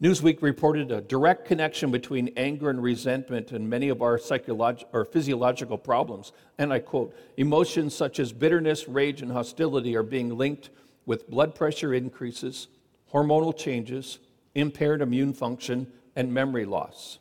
Newsweek 0.03 0.43
reported 0.43 0.91
a 0.91 1.01
direct 1.01 1.47
connection 1.47 1.93
between 1.93 2.33
anger 2.37 2.71
and 2.71 2.83
resentment 2.83 3.53
and 3.53 3.71
many 3.71 3.89
of 3.89 4.03
our 4.03 4.19
psychological 4.19 4.89
or 4.93 5.05
physiological 5.05 5.79
problems. 5.79 6.33
And 6.59 6.73
I 6.73 6.81
quote 6.81 7.17
Emotions 7.37 7.95
such 7.95 8.19
as 8.19 8.33
bitterness, 8.33 8.89
rage, 8.89 9.23
and 9.23 9.31
hostility 9.31 9.95
are 9.95 10.03
being 10.03 10.37
linked 10.37 10.71
with 11.07 11.31
blood 11.31 11.55
pressure 11.55 11.95
increases, 11.95 12.67
hormonal 13.13 13.57
changes, 13.57 14.19
impaired 14.57 15.03
immune 15.03 15.33
function, 15.33 15.87
and 16.17 16.35
memory 16.35 16.65
loss. 16.65 17.21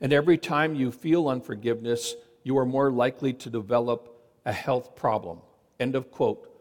And 0.00 0.12
every 0.12 0.38
time 0.38 0.76
you 0.76 0.92
feel 0.92 1.28
unforgiveness, 1.28 2.14
you 2.44 2.56
are 2.58 2.66
more 2.66 2.92
likely 2.92 3.32
to 3.32 3.50
develop 3.50 4.16
a 4.44 4.52
health 4.52 4.94
problem. 4.94 5.40
End 5.80 5.96
of 5.96 6.12
quote. 6.12 6.55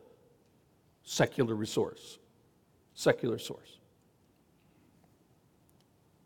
Secular 1.06 1.56
resource. 1.56 2.20
Secular 2.94 3.38
source. 3.38 3.78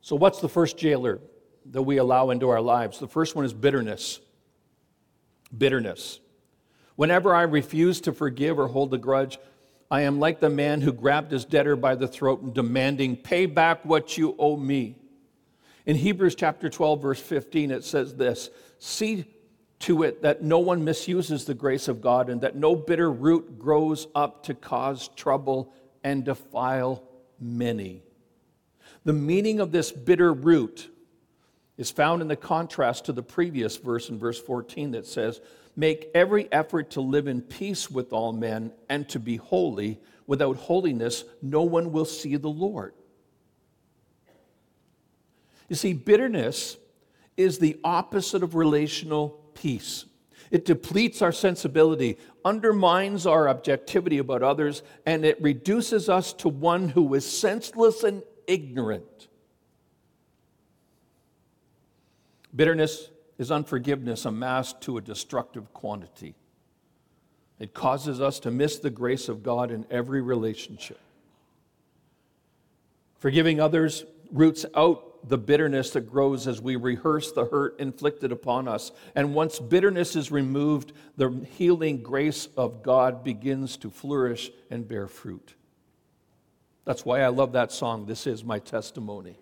So, 0.01 0.15
what's 0.15 0.39
the 0.39 0.49
first 0.49 0.77
jailer 0.77 1.19
that 1.65 1.83
we 1.83 1.97
allow 1.97 2.31
into 2.31 2.49
our 2.49 2.61
lives? 2.61 2.99
The 2.99 3.07
first 3.07 3.35
one 3.35 3.45
is 3.45 3.53
bitterness. 3.53 4.19
Bitterness. 5.55 6.19
Whenever 6.95 7.35
I 7.35 7.43
refuse 7.43 8.01
to 8.01 8.13
forgive 8.13 8.57
or 8.57 8.67
hold 8.67 8.93
a 8.93 8.97
grudge, 8.97 9.37
I 9.91 10.01
am 10.01 10.19
like 10.19 10.39
the 10.39 10.49
man 10.49 10.81
who 10.81 10.93
grabbed 10.93 11.31
his 11.31 11.45
debtor 11.45 11.75
by 11.75 11.95
the 11.95 12.07
throat 12.07 12.41
and 12.41 12.53
demanding, 12.53 13.17
Pay 13.17 13.45
back 13.47 13.83
what 13.83 14.17
you 14.17 14.35
owe 14.39 14.57
me. 14.57 14.95
In 15.85 15.95
Hebrews 15.95 16.35
chapter 16.35 16.69
12, 16.69 17.01
verse 17.01 17.21
15, 17.21 17.71
it 17.71 17.83
says 17.83 18.15
this 18.15 18.49
See 18.79 19.25
to 19.79 20.03
it 20.03 20.21
that 20.21 20.43
no 20.43 20.59
one 20.59 20.83
misuses 20.83 21.45
the 21.45 21.53
grace 21.53 21.87
of 21.87 22.01
God 22.01 22.29
and 22.29 22.41
that 22.41 22.55
no 22.55 22.75
bitter 22.75 23.09
root 23.09 23.57
grows 23.57 24.07
up 24.13 24.43
to 24.43 24.53
cause 24.53 25.09
trouble 25.15 25.73
and 26.03 26.25
defile 26.25 27.03
many. 27.39 28.03
The 29.05 29.13
meaning 29.13 29.59
of 29.59 29.71
this 29.71 29.91
bitter 29.91 30.33
root 30.33 30.89
is 31.77 31.91
found 31.91 32.21
in 32.21 32.27
the 32.27 32.35
contrast 32.35 33.05
to 33.05 33.13
the 33.13 33.23
previous 33.23 33.77
verse 33.77 34.09
in 34.09 34.19
verse 34.19 34.39
14 34.39 34.91
that 34.91 35.07
says, 35.07 35.39
Make 35.75 36.09
every 36.13 36.51
effort 36.51 36.91
to 36.91 37.01
live 37.01 37.27
in 37.27 37.41
peace 37.41 37.89
with 37.89 38.11
all 38.11 38.33
men 38.33 38.73
and 38.89 39.07
to 39.09 39.19
be 39.19 39.37
holy. 39.37 39.99
Without 40.27 40.57
holiness, 40.57 41.23
no 41.41 41.63
one 41.63 41.93
will 41.93 42.05
see 42.05 42.35
the 42.35 42.49
Lord. 42.49 42.93
You 45.69 45.77
see, 45.77 45.93
bitterness 45.93 46.75
is 47.37 47.59
the 47.59 47.79
opposite 47.83 48.43
of 48.43 48.55
relational 48.55 49.38
peace. 49.53 50.05
It 50.51 50.65
depletes 50.65 51.21
our 51.21 51.31
sensibility, 51.31 52.17
undermines 52.43 53.25
our 53.27 53.47
objectivity 53.47 54.17
about 54.17 54.41
others, 54.41 54.81
and 55.05 55.23
it 55.23 55.41
reduces 55.41 56.09
us 56.09 56.33
to 56.33 56.49
one 56.49 56.89
who 56.89 57.13
is 57.13 57.25
senseless 57.25 58.03
and 58.03 58.23
ignorant. 58.47 59.27
Bitterness 62.55 63.11
is 63.37 63.51
unforgiveness 63.51 64.25
amassed 64.25 64.81
to 64.81 64.97
a 64.97 65.01
destructive 65.01 65.71
quantity. 65.73 66.35
It 67.59 67.73
causes 67.73 68.19
us 68.21 68.39
to 68.41 68.51
miss 68.51 68.79
the 68.79 68.89
grace 68.89 69.29
of 69.29 69.43
God 69.43 69.69
in 69.69 69.85
every 69.91 70.21
relationship. 70.21 70.99
Forgiving 73.19 73.59
others 73.59 74.05
roots 74.31 74.65
out 74.75 75.08
the 75.27 75.37
bitterness 75.37 75.91
that 75.91 76.09
grows 76.09 76.47
as 76.47 76.61
we 76.61 76.75
rehearse 76.75 77.31
the 77.31 77.45
hurt 77.45 77.79
inflicted 77.79 78.31
upon 78.31 78.67
us. 78.67 78.91
And 79.15 79.33
once 79.33 79.59
bitterness 79.59 80.15
is 80.15 80.31
removed, 80.31 80.93
the 81.17 81.45
healing 81.57 82.01
grace 82.01 82.47
of 82.57 82.83
God 82.83 83.23
begins 83.23 83.77
to 83.77 83.89
flourish 83.89 84.51
and 84.69 84.87
bear 84.87 85.07
fruit. 85.07 85.55
That's 86.85 87.05
why 87.05 87.21
I 87.21 87.27
love 87.27 87.51
that 87.53 87.71
song, 87.71 88.05
This 88.05 88.25
Is 88.25 88.43
My 88.43 88.59
Testimony. 88.59 89.37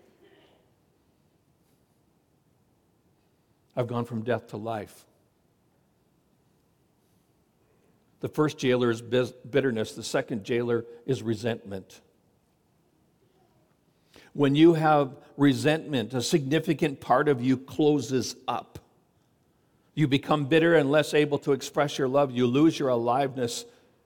I've 3.75 3.87
gone 3.87 4.05
from 4.05 4.23
death 4.23 4.47
to 4.47 4.57
life. 4.57 5.05
The 8.19 8.27
first 8.27 8.57
jailer 8.57 8.89
is 8.89 9.01
bitterness, 9.01 9.93
the 9.93 10.01
second 10.01 10.43
jailer 10.43 10.85
is 11.05 11.21
resentment. 11.21 12.01
When 14.37 14.53
you 14.53 14.75
have 14.75 15.15
resentment, 15.35 16.13
a 16.13 16.21
significant 16.21 17.01
part 17.01 17.27
of 17.27 17.41
you 17.41 17.57
closes 17.57 18.35
up. 18.47 18.77
You 19.95 20.07
become 20.07 20.45
bitter 20.45 20.75
and 20.75 20.91
less 20.91 21.15
able 21.15 21.39
to 21.39 21.53
express 21.53 21.97
your 21.97 22.07
love. 22.07 22.29
You 22.29 22.45
lose 22.45 22.77
your 22.77 22.89
aliveness 22.89 23.65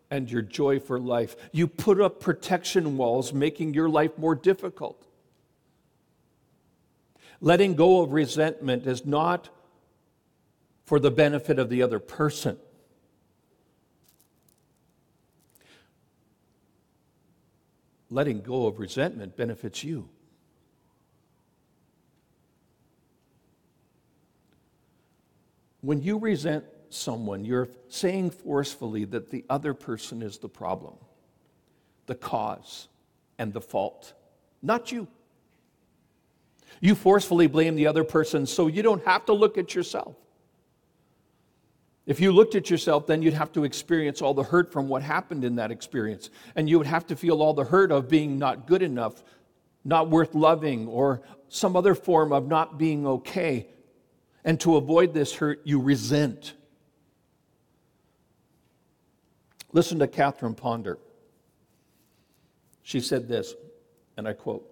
and 0.10 0.32
your 0.32 0.42
joy 0.42 0.80
for 0.80 1.02
life. 1.02 1.36
You 1.52 1.68
put 1.68 2.00
up 2.00 2.22
protection 2.22 2.96
walls, 2.96 3.34
making 3.34 3.74
your 3.74 3.90
life 3.90 4.18
more 4.18 4.34
difficult. 4.34 5.06
Letting 7.42 7.76
go 7.76 8.00
of 8.02 8.14
resentment 8.14 8.88
is 8.88 9.06
not 9.06 9.50
for 10.86 10.98
the 10.98 11.12
benefit 11.12 11.60
of 11.60 11.68
the 11.68 11.84
other 11.84 12.00
person. 12.00 12.56
Letting 18.10 18.40
go 18.40 18.68
of 18.68 18.80
resentment 18.80 19.36
benefits 19.36 19.84
you. 19.84 20.08
When 25.82 26.02
you 26.02 26.18
resent 26.18 26.66
someone, 26.90 27.44
you're 27.46 27.70
saying 27.88 28.32
forcefully 28.32 29.06
that 29.06 29.30
the 29.30 29.44
other 29.50 29.74
person 29.74 30.22
is 30.22 30.38
the 30.38 30.50
problem, 30.50 30.96
the 32.06 32.16
cause, 32.16 32.88
and 33.38 33.52
the 33.52 33.62
fault, 33.62 34.14
not 34.62 34.92
you. 34.92 35.08
You 36.80 36.96
forcefully 36.96 37.48
blame 37.48 37.76
the 37.76 37.88
other 37.88 38.04
person 38.04 38.46
so 38.46 38.68
you 38.68 38.82
don't 38.82 39.04
have 39.06 39.26
to 39.26 39.34
look 39.34 39.58
at 39.58 39.76
yourself. 39.76 40.16
If 42.06 42.20
you 42.20 42.32
looked 42.32 42.56
at 42.56 42.70
yourself, 42.70 43.06
then 43.06 43.22
you'd 43.22 43.36
have 43.36 43.52
to 43.54 43.64
experience 43.64 44.22
all 44.22 44.34
the 44.34 44.44
hurt 44.44 44.72
from 44.72 44.88
what 44.88 45.04
happened 45.04 45.46
in 45.46 45.56
that 45.56 45.72
experience. 45.72 46.30
And 46.56 46.68
you 46.68 46.78
would 46.78 46.88
have 46.88 47.06
to 47.08 47.16
feel 47.16 47.42
all 47.42 47.54
the 47.54 47.64
hurt 47.64 47.92
of 47.92 48.10
being 48.10 48.40
not 48.40 48.66
good 48.66 48.82
enough, 48.82 49.24
not 49.86 50.10
worth 50.10 50.34
loving, 50.34 50.88
or 50.88 51.22
some 51.48 51.76
other 51.76 51.94
form 51.94 52.34
of 52.34 52.48
not 52.48 52.80
being 52.80 53.06
okay. 53.06 53.68
And 54.44 54.60
to 54.62 54.76
avoid 54.76 55.14
this 55.14 55.36
hurt, 55.36 55.62
you 55.64 55.80
resent. 55.80 56.54
Listen 59.72 60.00
to 60.00 60.08
Catherine 60.08 60.56
Ponder. 60.56 60.98
She 62.84 63.00
said 63.00 63.28
this, 63.28 63.54
and 64.18 64.28
I 64.28 64.34
quote 64.34 64.68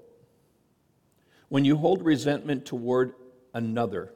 When 1.48 1.64
you 1.66 1.78
hold 1.78 2.04
resentment 2.04 2.66
toward 2.66 3.14
another, 3.54 4.12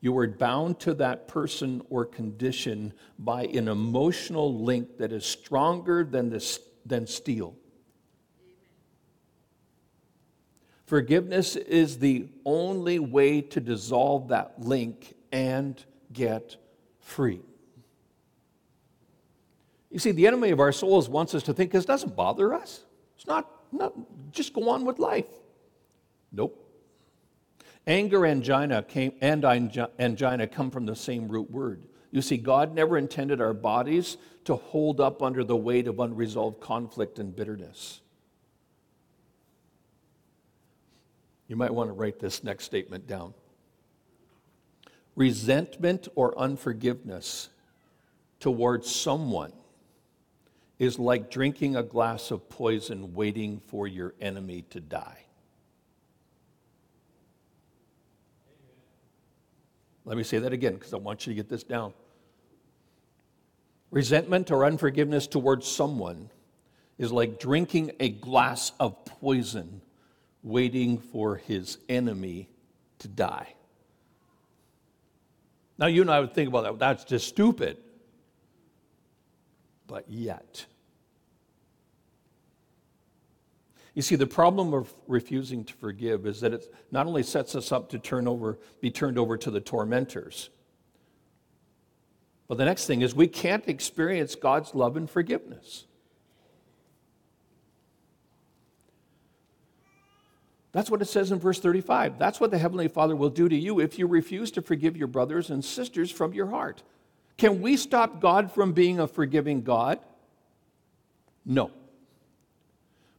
you 0.00 0.16
are 0.18 0.28
bound 0.28 0.80
to 0.80 0.92
that 0.94 1.28
person 1.28 1.80
or 1.88 2.04
condition 2.04 2.92
by 3.18 3.44
an 3.44 3.68
emotional 3.68 4.62
link 4.62 4.98
that 4.98 5.12
is 5.12 5.24
stronger 5.24 6.04
than, 6.04 6.38
than 6.84 7.06
steel. 7.06 7.56
Forgiveness 10.86 11.56
is 11.56 11.98
the 11.98 12.28
only 12.44 12.98
way 12.98 13.40
to 13.40 13.60
dissolve 13.60 14.28
that 14.28 14.60
link 14.60 15.14
and 15.32 15.82
get 16.12 16.56
free. 17.00 17.40
You 19.90 19.98
see, 19.98 20.10
the 20.10 20.26
enemy 20.26 20.50
of 20.50 20.60
our 20.60 20.72
souls 20.72 21.08
wants 21.08 21.34
us 21.34 21.42
to 21.44 21.54
think 21.54 21.70
this 21.70 21.84
doesn't 21.84 22.16
bother 22.16 22.52
us. 22.52 22.82
It's 23.16 23.26
not, 23.26 23.48
not 23.72 23.94
just 24.32 24.52
go 24.52 24.68
on 24.68 24.84
with 24.84 24.98
life. 24.98 25.28
Nope. 26.32 26.60
Anger 27.86 28.26
angina 28.26 28.82
came, 28.82 29.12
and 29.20 29.44
angina 29.44 30.46
come 30.46 30.70
from 30.70 30.84
the 30.84 30.96
same 30.96 31.28
root 31.28 31.50
word. 31.50 31.86
You 32.10 32.22
see, 32.22 32.36
God 32.36 32.74
never 32.74 32.98
intended 32.98 33.40
our 33.40 33.54
bodies 33.54 34.16
to 34.44 34.56
hold 34.56 35.00
up 35.00 35.22
under 35.22 35.44
the 35.44 35.56
weight 35.56 35.86
of 35.86 36.00
unresolved 36.00 36.60
conflict 36.60 37.18
and 37.18 37.34
bitterness. 37.34 38.00
You 41.48 41.56
might 41.56 41.72
want 41.72 41.90
to 41.90 41.94
write 41.94 42.18
this 42.18 42.42
next 42.42 42.64
statement 42.64 43.06
down. 43.06 43.34
Resentment 45.16 46.08
or 46.14 46.36
unforgiveness 46.38 47.48
towards 48.40 48.90
someone 48.90 49.52
is 50.78 50.98
like 50.98 51.30
drinking 51.30 51.76
a 51.76 51.82
glass 51.82 52.30
of 52.30 52.48
poison 52.48 53.14
waiting 53.14 53.60
for 53.66 53.86
your 53.86 54.14
enemy 54.20 54.64
to 54.70 54.80
die. 54.80 55.18
Let 60.04 60.16
me 60.16 60.22
say 60.22 60.38
that 60.38 60.52
again 60.52 60.74
because 60.74 60.92
I 60.92 60.98
want 60.98 61.26
you 61.26 61.32
to 61.32 61.34
get 61.34 61.48
this 61.48 61.62
down. 61.62 61.94
Resentment 63.90 64.50
or 64.50 64.64
unforgiveness 64.64 65.26
towards 65.26 65.66
someone 65.66 66.28
is 66.98 67.12
like 67.12 67.38
drinking 67.38 67.92
a 68.00 68.08
glass 68.08 68.72
of 68.78 69.04
poison, 69.04 69.80
waiting 70.44 70.98
for 70.98 71.36
his 71.36 71.78
enemy 71.88 72.48
to 73.00 73.08
die. 73.08 73.54
Now, 75.76 75.86
you 75.86 76.02
and 76.02 76.10
I 76.10 76.20
would 76.20 76.32
think 76.32 76.48
about 76.48 76.62
that. 76.62 76.78
That's 76.78 77.02
just 77.02 77.26
stupid. 77.26 77.78
But 79.88 80.08
yet, 80.08 80.66
You 83.94 84.02
see, 84.02 84.16
the 84.16 84.26
problem 84.26 84.74
of 84.74 84.92
refusing 85.06 85.64
to 85.64 85.72
forgive 85.74 86.26
is 86.26 86.40
that 86.40 86.52
it 86.52 86.74
not 86.90 87.06
only 87.06 87.22
sets 87.22 87.54
us 87.54 87.70
up 87.70 87.88
to 87.90 87.98
turn 87.98 88.26
over, 88.26 88.58
be 88.80 88.90
turned 88.90 89.18
over 89.18 89.36
to 89.36 89.50
the 89.50 89.60
tormentors, 89.60 90.50
but 92.48 92.58
the 92.58 92.64
next 92.64 92.86
thing 92.86 93.02
is 93.02 93.14
we 93.14 93.28
can't 93.28 93.66
experience 93.68 94.34
God's 94.34 94.74
love 94.74 94.96
and 94.96 95.08
forgiveness. 95.08 95.84
That's 100.74 100.90
what 100.90 101.00
it 101.00 101.04
says 101.04 101.30
in 101.30 101.38
verse 101.38 101.60
35. 101.60 102.18
That's 102.18 102.40
what 102.40 102.50
the 102.50 102.58
Heavenly 102.58 102.88
Father 102.88 103.14
will 103.14 103.30
do 103.30 103.48
to 103.48 103.54
you 103.54 103.78
if 103.78 103.96
you 103.96 104.08
refuse 104.08 104.50
to 104.50 104.60
forgive 104.60 104.96
your 104.96 105.06
brothers 105.06 105.50
and 105.50 105.64
sisters 105.64 106.10
from 106.10 106.34
your 106.34 106.48
heart. 106.48 106.82
Can 107.38 107.62
we 107.62 107.76
stop 107.76 108.20
God 108.20 108.50
from 108.50 108.72
being 108.72 108.98
a 108.98 109.06
forgiving 109.06 109.62
God? 109.62 110.00
No. 111.46 111.70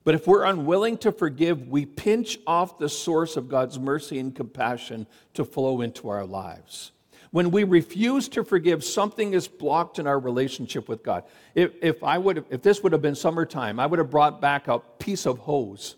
But 0.03 0.15
if 0.15 0.27
we're 0.27 0.43
unwilling 0.43 0.97
to 0.99 1.13
forgive, 1.13 1.69
we 1.69 1.85
pinch 1.85 2.37
off 2.45 2.77
the 2.77 2.89
source 2.89 3.37
of 3.37 3.47
God's 3.47 3.79
mercy 3.79 4.19
and 4.19 4.35
compassion 4.35 5.07
to 5.33 5.45
flow 5.45 5.79
into 5.79 6.09
our 6.09 6.25
lives. 6.25 6.91
When 7.31 7.51
we 7.51 7.63
refuse 7.63 8.27
to 8.29 8.43
forgive, 8.43 8.83
something 8.83 9.33
is 9.33 9.47
blocked 9.47 9.97
in 9.97 10.07
our 10.07 10.19
relationship 10.19 10.89
with 10.89 11.03
God. 11.03 11.23
If, 11.53 11.71
if, 11.81 12.03
I 12.03 12.17
would 12.17 12.35
have, 12.35 12.45
if 12.49 12.61
this 12.61 12.83
would 12.83 12.91
have 12.91 13.01
been 13.01 13.15
summertime, 13.15 13.79
I 13.79 13.85
would 13.85 13.99
have 13.99 14.09
brought 14.09 14.41
back 14.41 14.67
a 14.67 14.79
piece 14.79 15.25
of 15.25 15.37
hose 15.39 15.95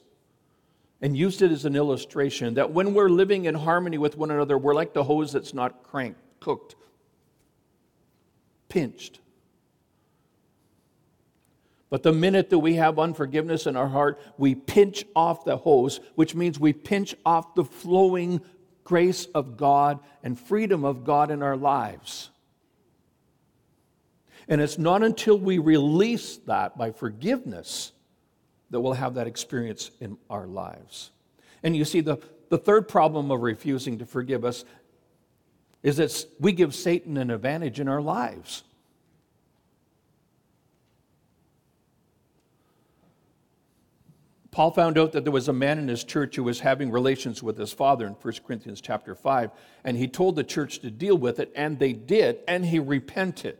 and 1.01 1.15
used 1.15 1.41
it 1.41 1.51
as 1.51 1.65
an 1.65 1.75
illustration 1.75 2.55
that 2.55 2.71
when 2.71 2.93
we're 2.93 3.09
living 3.09 3.45
in 3.45 3.55
harmony 3.55 3.97
with 3.97 4.17
one 4.17 4.31
another, 4.31 4.57
we're 4.57 4.73
like 4.73 4.93
the 4.93 5.03
hose 5.03 5.31
that's 5.31 5.53
not 5.53 5.83
cranked, 5.83 6.19
cooked, 6.39 6.75
pinched. 8.69 9.19
But 11.89 12.03
the 12.03 12.11
minute 12.11 12.49
that 12.49 12.59
we 12.59 12.75
have 12.75 12.99
unforgiveness 12.99 13.65
in 13.65 13.77
our 13.77 13.87
heart, 13.87 14.19
we 14.37 14.55
pinch 14.55 15.05
off 15.15 15.45
the 15.45 15.57
hose, 15.57 15.99
which 16.15 16.35
means 16.35 16.59
we 16.59 16.73
pinch 16.73 17.15
off 17.25 17.55
the 17.55 17.63
flowing 17.63 18.41
grace 18.83 19.25
of 19.33 19.55
God 19.55 19.99
and 20.23 20.37
freedom 20.37 20.83
of 20.83 21.05
God 21.05 21.31
in 21.31 21.41
our 21.41 21.55
lives. 21.55 22.29
And 24.49 24.61
it's 24.61 24.77
not 24.77 25.03
until 25.03 25.37
we 25.37 25.59
release 25.59 26.37
that 26.47 26.77
by 26.77 26.91
forgiveness 26.91 27.91
that 28.69 28.79
we'll 28.79 28.93
have 28.93 29.15
that 29.15 29.27
experience 29.27 29.91
in 29.99 30.17
our 30.29 30.47
lives. 30.47 31.11
And 31.63 31.75
you 31.75 31.85
see, 31.85 32.01
the, 32.01 32.17
the 32.49 32.57
third 32.57 32.87
problem 32.87 33.31
of 33.31 33.41
refusing 33.41 33.97
to 33.99 34.05
forgive 34.05 34.45
us 34.45 34.65
is 35.83 35.97
that 35.97 36.25
we 36.39 36.51
give 36.51 36.75
Satan 36.75 37.17
an 37.17 37.31
advantage 37.31 37.79
in 37.79 37.87
our 37.87 38.01
lives. 38.01 38.63
Paul 44.57 44.71
found 44.71 44.97
out 44.97 45.11
that 45.11 45.23
there 45.23 45.31
was 45.31 45.47
a 45.49 45.53
man 45.53 45.77
in 45.77 45.87
his 45.87 46.03
church 46.03 46.35
who 46.35 46.43
was 46.43 46.61
having 46.61 46.89
relations 46.89 47.43
with 47.43 47.59
his 47.59 47.71
father 47.71 48.07
in 48.07 48.13
1 48.13 48.33
Corinthians 48.45 48.81
chapter 48.81 49.13
5, 49.13 49.51
and 49.83 49.95
he 49.95 50.07
told 50.07 50.35
the 50.35 50.43
church 50.43 50.79
to 50.79 50.89
deal 50.89 51.15
with 51.15 51.39
it, 51.39 51.51
and 51.55 51.77
they 51.77 51.93
did, 51.93 52.39
and 52.47 52.65
he 52.65 52.79
repented. 52.79 53.59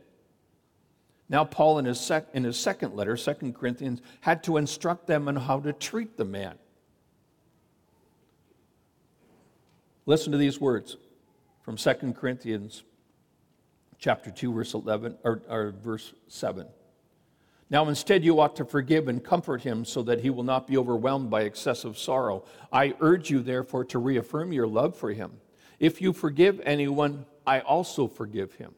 Now, 1.28 1.44
Paul, 1.44 1.78
in 1.78 1.84
his, 1.84 2.00
sec- 2.00 2.28
in 2.32 2.44
his 2.44 2.58
second 2.58 2.94
letter, 2.94 3.16
2 3.16 3.52
Corinthians, 3.52 4.00
had 4.20 4.42
to 4.44 4.56
instruct 4.56 5.06
them 5.06 5.28
on 5.28 5.36
how 5.36 5.60
to 5.60 5.72
treat 5.72 6.16
the 6.16 6.24
man. 6.24 6.54
Listen 10.06 10.32
to 10.32 10.38
these 10.38 10.58
words 10.58 10.96
from 11.62 11.76
2 11.76 12.14
Corinthians 12.14 12.82
chapter 13.98 14.30
2, 14.30 14.52
verse 14.54 14.72
11, 14.72 15.18
or, 15.22 15.42
or 15.50 15.74
verse 15.82 16.14
7. 16.28 16.66
Now, 17.68 17.86
instead, 17.88 18.24
you 18.24 18.40
ought 18.40 18.56
to 18.56 18.64
forgive 18.64 19.08
and 19.08 19.22
comfort 19.22 19.62
him 19.62 19.84
so 19.84 20.02
that 20.04 20.20
he 20.20 20.30
will 20.30 20.44
not 20.44 20.66
be 20.66 20.78
overwhelmed 20.78 21.28
by 21.28 21.42
excessive 21.42 21.98
sorrow. 21.98 22.44
I 22.72 22.94
urge 23.00 23.28
you, 23.28 23.40
therefore, 23.40 23.84
to 23.86 23.98
reaffirm 23.98 24.52
your 24.52 24.66
love 24.66 24.96
for 24.96 25.12
him. 25.12 25.32
If 25.78 26.00
you 26.00 26.14
forgive 26.14 26.60
anyone, 26.64 27.26
I 27.46 27.60
also 27.60 28.08
forgive 28.08 28.54
him. 28.54 28.74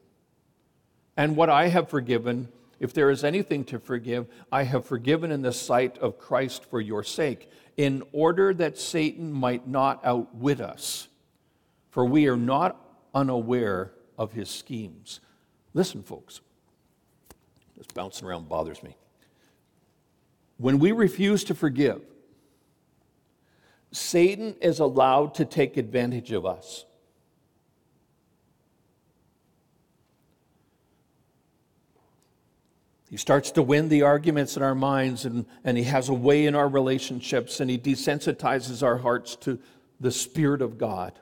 And 1.16 1.37
what 1.37 1.51
I 1.51 1.68
have 1.68 1.88
forgiven, 1.88 2.49
if 2.79 2.92
there 2.92 3.11
is 3.11 3.25
anything 3.25 3.64
to 3.64 3.79
forgive, 3.79 4.27
I 4.51 4.62
have 4.62 4.87
forgiven 4.87 5.31
in 5.31 5.42
the 5.42 5.53
sight 5.53 5.99
of 5.99 6.18
Christ 6.18 6.64
for 6.64 6.81
your 6.81 7.05
sake, 7.05 7.51
in 7.77 8.03
order 8.12 8.55
that 8.55 8.79
Satan 8.79 9.33
might 9.33 9.66
not 9.66 10.05
outwit 10.05 10.61
us. 10.61 11.09
For 11.90 12.05
we 12.05 12.29
are 12.29 12.37
not 12.37 12.81
unaware 13.14 13.92
of 14.16 14.33
his 14.33 14.49
schemes. 14.49 15.20
Listen, 15.75 16.03
folks. 16.03 16.40
This 17.77 17.87
bouncing 17.94 18.29
around 18.29 18.49
bothers 18.49 18.83
me. 18.83 18.96
When 20.59 20.79
we 20.79 20.92
refuse 20.92 21.42
to 21.44 21.55
forgive, 21.55 22.03
Satan 23.92 24.55
is 24.61 24.79
allowed 24.79 25.35
to 25.37 25.44
take 25.44 25.77
advantage 25.77 26.33
of 26.33 26.44
us. 26.44 26.85
He 33.11 33.16
starts 33.16 33.51
to 33.53 33.62
win 33.62 33.88
the 33.88 34.03
arguments 34.03 34.57
in 34.57 34.62
our 34.62 34.75
minds, 34.77 35.25
and, 35.25 35.44
and 35.64 35.77
he 35.77 35.83
has 35.83 36.09
a 36.09 36.14
way 36.14 36.46
in 36.46 36.55
our 36.55 36.68
relationships, 36.68 37.59
and 37.59 37.68
he 37.68 37.77
desensitizes 37.77 38.85
our 38.85 38.99
hearts 38.99 39.35
to 39.37 39.59
the 39.99 40.12
Spirit 40.12 40.62
of 40.62 40.79
God. 40.79 41.18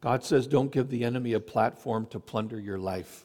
God 0.00 0.24
says, 0.24 0.48
don't 0.48 0.72
give 0.72 0.90
the 0.90 1.04
enemy 1.04 1.32
a 1.32 1.40
platform 1.40 2.06
to 2.10 2.18
plunder 2.18 2.58
your 2.58 2.78
life. 2.78 3.24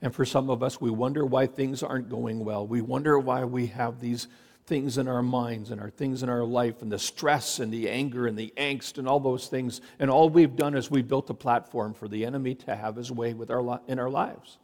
And 0.00 0.14
for 0.14 0.24
some 0.24 0.50
of 0.50 0.62
us, 0.62 0.80
we 0.80 0.90
wonder 0.90 1.26
why 1.26 1.48
things 1.48 1.82
aren't 1.82 2.08
going 2.08 2.44
well. 2.44 2.64
We 2.64 2.80
wonder 2.80 3.18
why 3.18 3.44
we 3.44 3.66
have 3.66 4.00
these 4.00 4.28
things 4.66 4.96
in 4.96 5.08
our 5.08 5.22
minds 5.22 5.70
and 5.70 5.80
our 5.80 5.90
things 5.90 6.22
in 6.22 6.28
our 6.28 6.44
life 6.44 6.80
and 6.80 6.90
the 6.90 6.98
stress 6.98 7.58
and 7.58 7.72
the 7.72 7.90
anger 7.90 8.26
and 8.26 8.36
the 8.36 8.52
angst 8.56 8.96
and 8.98 9.06
all 9.06 9.20
those 9.20 9.46
things. 9.48 9.80
And 9.98 10.10
all 10.10 10.30
we've 10.30 10.56
done 10.56 10.74
is 10.74 10.90
we 10.90 11.02
built 11.02 11.28
a 11.28 11.34
platform 11.34 11.92
for 11.92 12.08
the 12.08 12.24
enemy 12.24 12.54
to 12.56 12.74
have 12.74 12.96
his 12.96 13.12
way 13.12 13.34
with 13.34 13.50
our, 13.50 13.80
in 13.86 13.98
our 13.98 14.08
lives. 14.08 14.58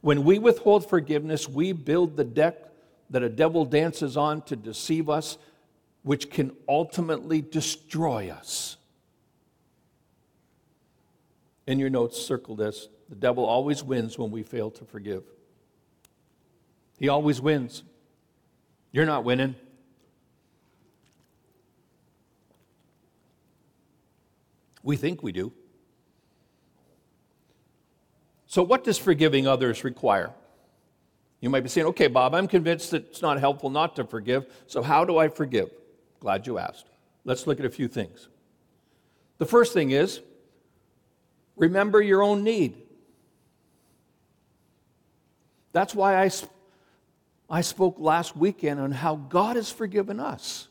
When 0.00 0.24
we 0.24 0.38
withhold 0.38 0.88
forgiveness, 0.88 1.48
we 1.48 1.72
build 1.72 2.16
the 2.16 2.24
deck 2.24 2.56
that 3.10 3.22
a 3.22 3.28
devil 3.28 3.64
dances 3.64 4.16
on 4.16 4.42
to 4.42 4.54
deceive 4.54 5.08
us, 5.08 5.38
which 6.02 6.30
can 6.30 6.54
ultimately 6.68 7.40
destroy 7.40 8.28
us. 8.30 8.76
In 11.66 11.78
your 11.78 11.90
notes, 11.90 12.20
circle 12.20 12.54
this. 12.54 12.88
The 13.08 13.16
devil 13.16 13.44
always 13.44 13.82
wins 13.82 14.18
when 14.18 14.30
we 14.30 14.42
fail 14.42 14.70
to 14.72 14.84
forgive. 14.84 15.24
He 16.98 17.08
always 17.08 17.40
wins. 17.40 17.84
You're 18.92 19.06
not 19.06 19.24
winning. 19.24 19.54
We 24.82 24.96
think 24.96 25.22
we 25.22 25.32
do. 25.32 25.52
So, 28.46 28.62
what 28.62 28.82
does 28.82 28.98
forgiving 28.98 29.46
others 29.46 29.84
require? 29.84 30.30
You 31.40 31.50
might 31.50 31.62
be 31.62 31.68
saying, 31.68 31.86
okay, 31.88 32.08
Bob, 32.08 32.34
I'm 32.34 32.48
convinced 32.48 32.90
that 32.90 33.06
it's 33.06 33.22
not 33.22 33.38
helpful 33.38 33.70
not 33.70 33.94
to 33.96 34.04
forgive, 34.04 34.46
so 34.66 34.82
how 34.82 35.04
do 35.04 35.18
I 35.18 35.28
forgive? 35.28 35.70
Glad 36.18 36.46
you 36.46 36.58
asked. 36.58 36.86
Let's 37.24 37.46
look 37.46 37.60
at 37.60 37.66
a 37.66 37.70
few 37.70 37.86
things. 37.86 38.28
The 39.36 39.46
first 39.46 39.72
thing 39.72 39.92
is 39.92 40.20
remember 41.56 42.00
your 42.00 42.22
own 42.22 42.42
need. 42.42 42.82
That's 45.72 45.94
why 45.94 46.16
I, 46.16 46.30
I 47.48 47.62
spoke 47.62 47.96
last 47.98 48.36
weekend 48.36 48.80
on 48.80 48.92
how 48.92 49.16
God 49.16 49.56
has 49.56 49.70
forgiven 49.70 50.20
us. 50.20 50.68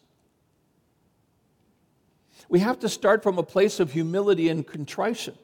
We 2.49 2.59
have 2.59 2.79
to 2.79 2.89
start 2.89 3.23
from 3.23 3.37
a 3.37 3.43
place 3.43 3.79
of 3.79 3.91
humility 3.91 4.49
and 4.49 4.65
contrition 4.65 5.35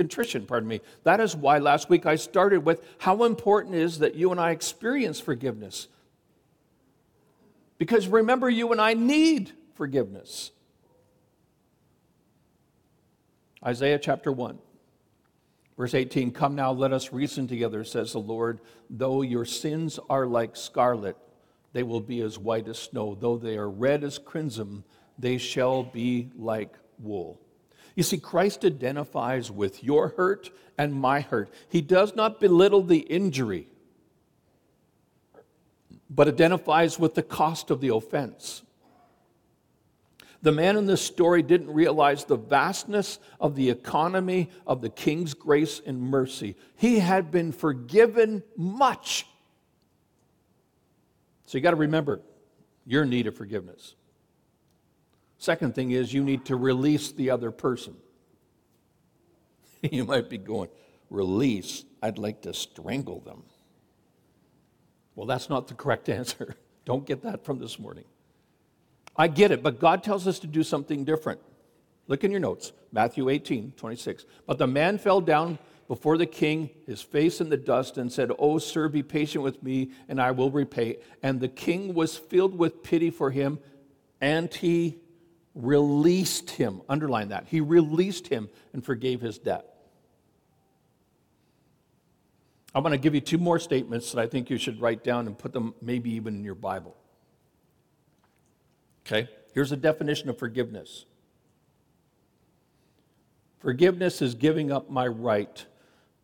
contrition, 0.00 0.46
pardon 0.46 0.66
me. 0.66 0.80
That 1.04 1.20
is 1.20 1.36
why 1.36 1.58
last 1.58 1.90
week 1.90 2.06
I 2.06 2.16
started 2.16 2.64
with 2.64 2.82
how 2.96 3.24
important 3.24 3.74
it 3.74 3.82
is 3.82 3.98
that 3.98 4.14
you 4.14 4.30
and 4.30 4.40
I 4.40 4.50
experience 4.50 5.20
forgiveness. 5.20 5.88
Because 7.76 8.08
remember, 8.08 8.48
you 8.48 8.72
and 8.72 8.80
I 8.80 8.94
need 8.94 9.52
forgiveness. 9.74 10.52
Isaiah 13.62 13.98
chapter 13.98 14.32
1, 14.32 14.58
verse 15.80 15.94
18 15.94 16.32
Come 16.32 16.54
now, 16.54 16.72
let 16.72 16.92
us 16.92 17.10
reason 17.10 17.48
together, 17.48 17.84
says 17.84 18.12
the 18.12 18.18
Lord. 18.18 18.60
Though 18.90 19.22
your 19.22 19.46
sins 19.46 19.98
are 20.10 20.26
like 20.26 20.54
scarlet, 20.54 21.16
they 21.72 21.82
will 21.82 22.02
be 22.02 22.20
as 22.20 22.38
white 22.38 22.68
as 22.68 22.78
snow. 22.78 23.14
Though 23.14 23.38
they 23.38 23.56
are 23.56 23.70
red 23.70 24.04
as 24.04 24.18
crimson, 24.18 24.84
they 25.18 25.38
shall 25.38 25.82
be 25.82 26.28
like 26.36 26.74
wool. 26.98 27.40
You 27.94 28.02
see, 28.02 28.18
Christ 28.18 28.62
identifies 28.66 29.50
with 29.50 29.82
your 29.82 30.08
hurt 30.08 30.50
and 30.76 30.92
my 30.92 31.22
hurt. 31.22 31.50
He 31.70 31.80
does 31.80 32.14
not 32.14 32.40
belittle 32.40 32.82
the 32.82 32.98
injury, 32.98 33.66
but 36.10 36.28
identifies 36.28 36.98
with 36.98 37.14
the 37.14 37.22
cost 37.22 37.70
of 37.70 37.80
the 37.80 37.88
offense. 37.88 38.62
The 40.42 40.52
man 40.52 40.76
in 40.76 40.86
this 40.86 41.02
story 41.02 41.42
didn't 41.42 41.70
realize 41.70 42.24
the 42.24 42.36
vastness 42.36 43.18
of 43.38 43.56
the 43.56 43.68
economy 43.68 44.48
of 44.66 44.80
the 44.80 44.88
king's 44.88 45.34
grace 45.34 45.82
and 45.84 46.00
mercy. 46.00 46.56
He 46.76 46.98
had 46.98 47.30
been 47.30 47.52
forgiven 47.52 48.42
much. 48.56 49.26
So 51.44 51.58
you 51.58 51.62
got 51.62 51.70
to 51.72 51.76
remember, 51.76 52.20
you're 52.86 53.04
need 53.04 53.26
of 53.26 53.36
forgiveness. 53.36 53.94
Second 55.36 55.74
thing 55.74 55.90
is 55.90 56.12
you 56.12 56.24
need 56.24 56.46
to 56.46 56.56
release 56.56 57.12
the 57.12 57.30
other 57.30 57.50
person. 57.50 57.96
you 59.82 60.04
might 60.04 60.30
be 60.30 60.38
going, 60.38 60.70
release? 61.10 61.84
I'd 62.02 62.18
like 62.18 62.42
to 62.42 62.54
strangle 62.54 63.20
them. 63.20 63.42
Well, 65.14 65.26
that's 65.26 65.50
not 65.50 65.68
the 65.68 65.74
correct 65.74 66.08
answer. 66.10 66.56
Don't 66.86 67.04
get 67.04 67.22
that 67.22 67.44
from 67.44 67.58
this 67.58 67.78
morning. 67.78 68.04
I 69.20 69.28
get 69.28 69.50
it, 69.50 69.62
but 69.62 69.78
God 69.78 70.02
tells 70.02 70.26
us 70.26 70.38
to 70.38 70.46
do 70.46 70.62
something 70.62 71.04
different. 71.04 71.42
Look 72.06 72.24
in 72.24 72.30
your 72.30 72.40
notes, 72.40 72.72
Matthew 72.90 73.28
18, 73.28 73.72
26. 73.76 74.24
But 74.46 74.56
the 74.56 74.66
man 74.66 74.96
fell 74.96 75.20
down 75.20 75.58
before 75.88 76.16
the 76.16 76.24
king, 76.24 76.70
his 76.86 77.02
face 77.02 77.38
in 77.38 77.50
the 77.50 77.58
dust, 77.58 77.98
and 77.98 78.10
said, 78.10 78.32
Oh, 78.38 78.56
sir, 78.56 78.88
be 78.88 79.02
patient 79.02 79.44
with 79.44 79.62
me, 79.62 79.90
and 80.08 80.22
I 80.22 80.30
will 80.30 80.50
repay. 80.50 81.00
And 81.22 81.38
the 81.38 81.48
king 81.48 81.92
was 81.92 82.16
filled 82.16 82.56
with 82.56 82.82
pity 82.82 83.10
for 83.10 83.30
him, 83.30 83.58
and 84.22 84.52
he 84.54 84.96
released 85.54 86.52
him. 86.52 86.80
Underline 86.88 87.28
that. 87.28 87.46
He 87.46 87.60
released 87.60 88.26
him 88.26 88.48
and 88.72 88.82
forgave 88.82 89.20
his 89.20 89.36
debt. 89.36 89.66
I'm 92.74 92.82
going 92.82 92.92
to 92.92 92.98
give 92.98 93.14
you 93.14 93.20
two 93.20 93.36
more 93.36 93.58
statements 93.58 94.12
that 94.12 94.20
I 94.22 94.26
think 94.26 94.48
you 94.48 94.56
should 94.56 94.80
write 94.80 95.04
down 95.04 95.26
and 95.26 95.36
put 95.36 95.52
them 95.52 95.74
maybe 95.82 96.10
even 96.12 96.36
in 96.36 96.42
your 96.42 96.54
Bible. 96.54 96.96
Okay? 99.06 99.28
Here's 99.52 99.72
a 99.72 99.76
definition 99.76 100.28
of 100.28 100.38
forgiveness 100.38 101.06
Forgiveness 103.60 104.22
is 104.22 104.34
giving 104.34 104.72
up 104.72 104.90
my 104.90 105.06
right 105.06 105.66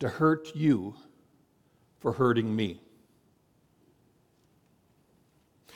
to 0.00 0.08
hurt 0.08 0.56
you 0.56 0.94
for 2.00 2.12
hurting 2.12 2.54
me. 2.54 2.80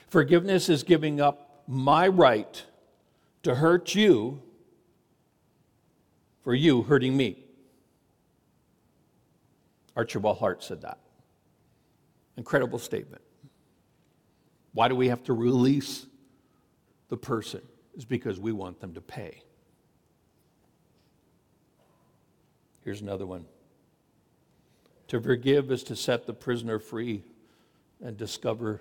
Forgiveness 0.08 0.68
is 0.70 0.82
giving 0.82 1.20
up 1.20 1.62
my 1.68 2.08
right 2.08 2.64
to 3.42 3.54
hurt 3.54 3.94
you 3.94 4.42
for 6.42 6.54
you 6.54 6.82
hurting 6.82 7.16
me. 7.16 7.44
Archibald 9.96 10.38
Hart 10.38 10.64
said 10.64 10.80
that. 10.80 10.98
Incredible 12.38 12.78
statement. 12.78 13.22
Why 14.72 14.88
do 14.88 14.94
we 14.94 15.08
have 15.08 15.22
to 15.24 15.34
release 15.34 16.06
the 17.10 17.16
person? 17.16 17.60
Is 17.94 18.04
because 18.04 18.40
we 18.40 18.52
want 18.52 18.80
them 18.80 18.94
to 18.94 19.00
pay. 19.00 19.42
Here's 22.84 23.02
another 23.02 23.26
one. 23.26 23.44
To 25.08 25.20
forgive 25.20 25.70
is 25.70 25.82
to 25.84 25.96
set 25.96 26.24
the 26.24 26.32
prisoner 26.32 26.78
free 26.78 27.24
and 28.00 28.16
discover 28.16 28.80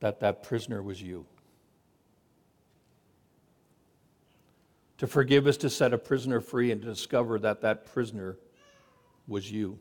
that 0.00 0.20
that 0.20 0.42
prisoner 0.42 0.82
was 0.82 1.02
you. 1.02 1.26
To 4.98 5.08
forgive 5.08 5.48
is 5.48 5.56
to 5.58 5.68
set 5.68 5.92
a 5.92 5.98
prisoner 5.98 6.40
free 6.40 6.70
and 6.70 6.80
to 6.80 6.86
discover 6.86 7.40
that 7.40 7.60
that 7.62 7.86
prisoner 7.86 8.38
was 9.26 9.50
you. 9.50 9.80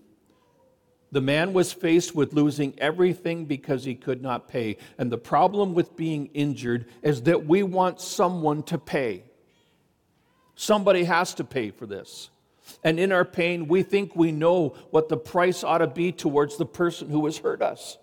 The 1.12 1.21
man 1.21 1.52
was 1.52 1.74
faced 1.74 2.15
with 2.15 2.34
losing 2.34 2.74
everything 2.80 3.45
because 3.45 3.84
he 3.84 3.95
could 3.95 4.21
not 4.21 4.47
pay. 4.47 4.78
And 4.97 5.12
the 5.12 5.17
problem 5.17 5.74
with 5.74 5.97
being 5.97 6.28
injured 6.28 6.86
is 7.02 7.24
that 7.24 7.45
we 7.45 7.63
want 7.63 8.00
someone 8.00 8.63
to 8.63 8.78
pay. 8.78 9.24
Somebody 10.56 11.04
has 11.04 11.34
to 11.36 11.43
pay 11.43 11.71
for 11.71 11.86
this. 11.86 12.30
And 12.84 13.00
in 13.00 13.12
our 13.12 13.26
pain, 13.26 13.67
we 13.67 13.84
think 13.84 14.15
we 14.15 14.32
know 14.32 14.69
what 14.91 15.10
the 15.10 15.17
price 15.17 15.63
ought 15.63 15.80
to 15.80 15.88
be 15.88 16.13
towards 16.13 16.58
the 16.58 16.65
person 16.65 17.10
who 17.10 17.26
has 17.26 17.38
hurt 17.38 17.62
us. 17.62 17.97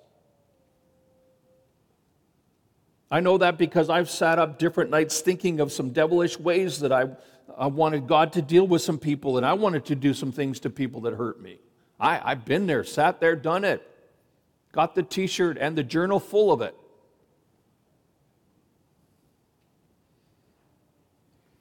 I 3.11 3.21
know 3.21 3.39
that 3.39 3.57
because 3.57 3.89
I've 3.89 4.11
sat 4.11 4.39
up 4.39 4.59
different 4.59 4.91
nights 4.91 5.21
thinking 5.21 5.61
of 5.61 5.73
some 5.73 5.91
devilish 5.91 6.39
ways 6.39 6.81
that 6.81 6.93
I, 6.93 7.07
I 7.57 7.69
wanted 7.69 8.07
God 8.07 8.35
to 8.35 8.43
deal 8.43 8.67
with 8.67 8.83
some 8.83 8.99
people 8.99 9.39
and 9.39 9.47
I 9.47 9.55
wanted 9.55 9.87
to 9.87 9.95
do 9.95 10.13
some 10.13 10.31
things 10.31 10.61
to 10.61 10.71
people 10.71 11.01
that 11.03 11.15
hurt 11.15 11.41
me. 11.41 11.59
I, 12.01 12.21
I've 12.23 12.45
been 12.45 12.67
there, 12.67 12.85
sat 12.85 13.21
there, 13.21 13.37
done 13.37 13.65
it. 13.65 13.83
Got 14.73 14.95
the 14.95 15.03
t 15.03 15.27
shirt 15.27 15.59
and 15.59 15.77
the 15.77 15.83
journal 15.83 16.21
full 16.21 16.53
of 16.53 16.61
it. 16.61 16.75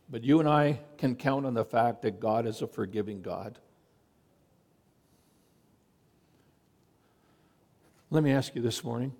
But 0.09 0.23
you 0.23 0.39
and 0.39 0.47
I 0.47 0.79
can 0.97 1.15
count 1.15 1.45
on 1.45 1.53
the 1.53 1.65
fact 1.65 2.01
that 2.03 2.19
God 2.19 2.45
is 2.45 2.61
a 2.61 2.67
forgiving 2.67 3.21
God. 3.21 3.59
Let 8.09 8.23
me 8.23 8.31
ask 8.31 8.55
you 8.55 8.61
this 8.61 8.83
morning 8.83 9.13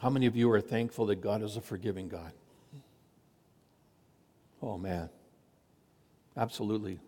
how 0.00 0.10
many 0.10 0.26
of 0.26 0.34
you 0.34 0.50
are 0.50 0.60
thankful 0.60 1.06
that 1.06 1.20
God 1.20 1.42
is 1.42 1.56
a 1.56 1.60
forgiving 1.60 2.08
God? 2.08 2.32
Oh, 4.60 4.76
man. 4.76 5.08
Absolutely. 6.36 6.98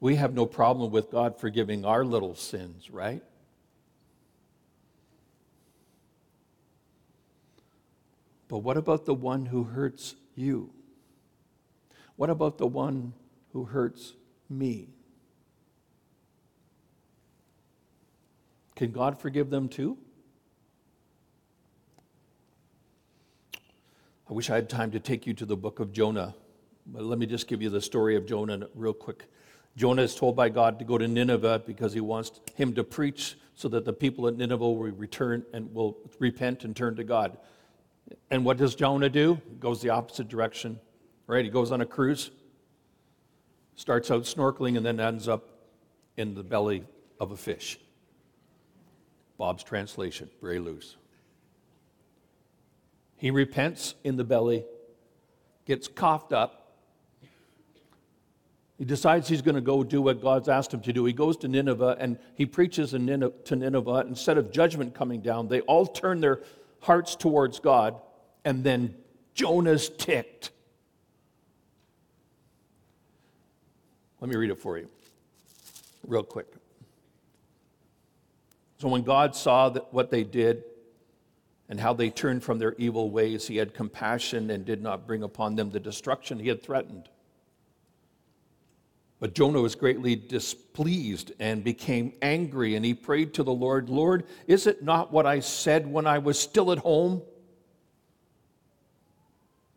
We 0.00 0.16
have 0.16 0.34
no 0.34 0.46
problem 0.46 0.90
with 0.90 1.10
God 1.10 1.38
forgiving 1.40 1.84
our 1.84 2.04
little 2.04 2.34
sins, 2.34 2.90
right? 2.90 3.22
But 8.48 8.58
what 8.58 8.76
about 8.76 9.06
the 9.06 9.14
one 9.14 9.46
who 9.46 9.64
hurts 9.64 10.14
you? 10.34 10.70
What 12.16 12.30
about 12.30 12.58
the 12.58 12.66
one 12.66 13.12
who 13.52 13.64
hurts 13.64 14.14
me? 14.48 14.88
Can 18.74 18.92
God 18.92 19.18
forgive 19.20 19.50
them 19.50 19.68
too? 19.68 19.96
I 24.28 24.32
wish 24.32 24.50
I 24.50 24.56
had 24.56 24.68
time 24.68 24.90
to 24.90 25.00
take 25.00 25.26
you 25.26 25.34
to 25.34 25.46
the 25.46 25.56
book 25.56 25.80
of 25.80 25.92
Jonah, 25.92 26.34
but 26.86 27.02
let 27.02 27.18
me 27.18 27.26
just 27.26 27.46
give 27.46 27.62
you 27.62 27.70
the 27.70 27.80
story 27.80 28.16
of 28.16 28.26
Jonah 28.26 28.68
real 28.74 28.92
quick. 28.92 29.26
Jonah 29.76 30.02
is 30.02 30.14
told 30.14 30.34
by 30.34 30.48
God 30.48 30.78
to 30.78 30.84
go 30.84 30.96
to 30.96 31.06
Nineveh 31.06 31.62
because 31.66 31.92
he 31.92 32.00
wants 32.00 32.40
him 32.54 32.74
to 32.74 32.84
preach 32.84 33.36
so 33.54 33.68
that 33.68 33.84
the 33.84 33.92
people 33.92 34.26
at 34.26 34.36
Nineveh 34.36 34.64
will 34.64 34.76
return 34.76 35.44
and 35.52 35.72
will 35.74 35.96
repent 36.18 36.64
and 36.64 36.74
turn 36.74 36.96
to 36.96 37.04
God. 37.04 37.36
And 38.30 38.44
what 38.44 38.56
does 38.56 38.74
Jonah 38.74 39.10
do? 39.10 39.40
He 39.48 39.56
goes 39.56 39.82
the 39.82 39.90
opposite 39.90 40.28
direction, 40.28 40.80
right? 41.26 41.44
He 41.44 41.50
goes 41.50 41.72
on 41.72 41.80
a 41.80 41.86
cruise, 41.86 42.30
starts 43.74 44.10
out 44.10 44.22
snorkeling, 44.22 44.76
and 44.76 44.86
then 44.86 44.98
ends 44.98 45.28
up 45.28 45.48
in 46.16 46.34
the 46.34 46.42
belly 46.42 46.84
of 47.20 47.32
a 47.32 47.36
fish. 47.36 47.78
Bob's 49.36 49.62
translation, 49.62 50.30
very 50.40 50.58
loose. 50.58 50.96
He 53.16 53.30
repents 53.30 53.94
in 54.04 54.16
the 54.16 54.24
belly, 54.24 54.64
gets 55.66 55.88
coughed 55.88 56.32
up. 56.32 56.65
He 58.78 58.84
decides 58.84 59.26
he's 59.26 59.40
going 59.42 59.54
to 59.54 59.62
go 59.62 59.82
do 59.82 60.02
what 60.02 60.20
God's 60.20 60.48
asked 60.48 60.74
him 60.74 60.80
to 60.82 60.92
do. 60.92 61.04
He 61.06 61.14
goes 61.14 61.38
to 61.38 61.48
Nineveh 61.48 61.96
and 61.98 62.18
he 62.34 62.44
preaches 62.44 62.90
to 62.90 62.98
Nineveh. 62.98 64.04
Instead 64.06 64.36
of 64.36 64.52
judgment 64.52 64.94
coming 64.94 65.20
down, 65.22 65.48
they 65.48 65.62
all 65.62 65.86
turn 65.86 66.20
their 66.20 66.42
hearts 66.80 67.16
towards 67.16 67.58
God, 67.58 68.00
and 68.44 68.62
then 68.62 68.94
Jonah's 69.34 69.88
ticked. 69.88 70.50
Let 74.20 74.30
me 74.30 74.36
read 74.36 74.50
it 74.50 74.58
for 74.58 74.78
you, 74.78 74.88
real 76.06 76.22
quick. 76.22 76.46
So 78.78 78.88
when 78.88 79.02
God 79.02 79.34
saw 79.34 79.70
that 79.70 79.92
what 79.92 80.10
they 80.10 80.22
did 80.22 80.64
and 81.68 81.80
how 81.80 81.94
they 81.94 82.10
turned 82.10 82.44
from 82.44 82.58
their 82.58 82.74
evil 82.74 83.10
ways, 83.10 83.46
he 83.46 83.56
had 83.56 83.72
compassion 83.72 84.50
and 84.50 84.66
did 84.66 84.82
not 84.82 85.06
bring 85.06 85.22
upon 85.22 85.56
them 85.56 85.70
the 85.70 85.80
destruction 85.80 86.38
he 86.38 86.48
had 86.48 86.62
threatened. 86.62 87.08
But 89.18 89.34
Jonah 89.34 89.60
was 89.60 89.74
greatly 89.74 90.14
displeased 90.14 91.32
and 91.38 91.64
became 91.64 92.12
angry, 92.20 92.76
and 92.76 92.84
he 92.84 92.92
prayed 92.92 93.34
to 93.34 93.42
the 93.42 93.52
Lord, 93.52 93.88
Lord, 93.88 94.24
is 94.46 94.66
it 94.66 94.82
not 94.82 95.12
what 95.12 95.24
I 95.24 95.40
said 95.40 95.90
when 95.90 96.06
I 96.06 96.18
was 96.18 96.38
still 96.38 96.70
at 96.70 96.78
home? 96.78 97.22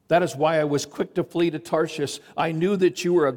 That 0.10 0.23
is 0.23 0.36
why 0.36 0.60
I 0.60 0.65
was 0.65 0.86
quick 0.86 1.13
to 1.15 1.23
flee 1.23 1.52
to 1.52 1.60
Tarshish. 1.60 2.19
I 2.36 2.52
knew 2.52 2.75
that 2.78 3.06
you 3.06 3.13
were 3.13 3.28
a 3.30 3.36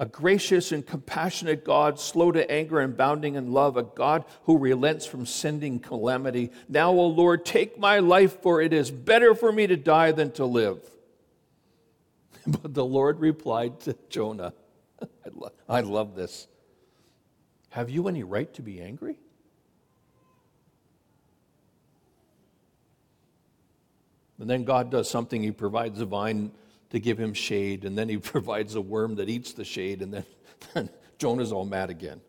a 0.00 0.06
gracious 0.06 0.72
and 0.72 0.84
compassionate 0.84 1.62
God, 1.62 2.00
slow 2.00 2.32
to 2.32 2.50
anger 2.50 2.80
and 2.80 2.96
bounding 2.96 3.34
in 3.34 3.52
love, 3.52 3.76
a 3.76 3.82
God 3.82 4.24
who 4.44 4.56
relents 4.56 5.04
from 5.04 5.26
sending 5.26 5.78
calamity. 5.78 6.50
Now, 6.70 6.90
O 6.92 7.06
Lord, 7.06 7.44
take 7.44 7.78
my 7.78 7.98
life, 7.98 8.40
for 8.40 8.62
it 8.62 8.72
is 8.72 8.90
better 8.90 9.34
for 9.34 9.52
me 9.52 9.66
to 9.66 9.76
die 9.76 10.12
than 10.12 10.32
to 10.32 10.46
live. 10.46 10.82
But 12.46 12.72
the 12.72 12.84
Lord 12.84 13.20
replied 13.20 13.80
to 13.80 13.94
Jonah, 14.08 14.54
I, 15.02 15.28
lo- 15.34 15.52
I 15.68 15.80
love 15.80 16.14
this. 16.14 16.48
Have 17.70 17.90
you 17.90 18.08
any 18.08 18.24
right 18.24 18.52
to 18.54 18.62
be 18.62 18.80
angry? 18.80 19.18
And 24.38 24.48
then 24.48 24.64
God 24.64 24.90
does 24.90 25.08
something. 25.08 25.42
He 25.42 25.52
provides 25.52 26.00
a 26.00 26.06
vine 26.06 26.50
to 26.90 26.98
give 26.98 27.18
him 27.18 27.34
shade, 27.34 27.84
and 27.84 27.96
then 27.96 28.08
he 28.08 28.16
provides 28.18 28.74
a 28.74 28.80
worm 28.80 29.14
that 29.16 29.28
eats 29.28 29.52
the 29.52 29.64
shade, 29.64 30.02
and 30.02 30.12
then, 30.12 30.24
then 30.74 30.90
Jonah's 31.18 31.52
all 31.52 31.64
mad 31.64 31.90
again. 31.90 32.20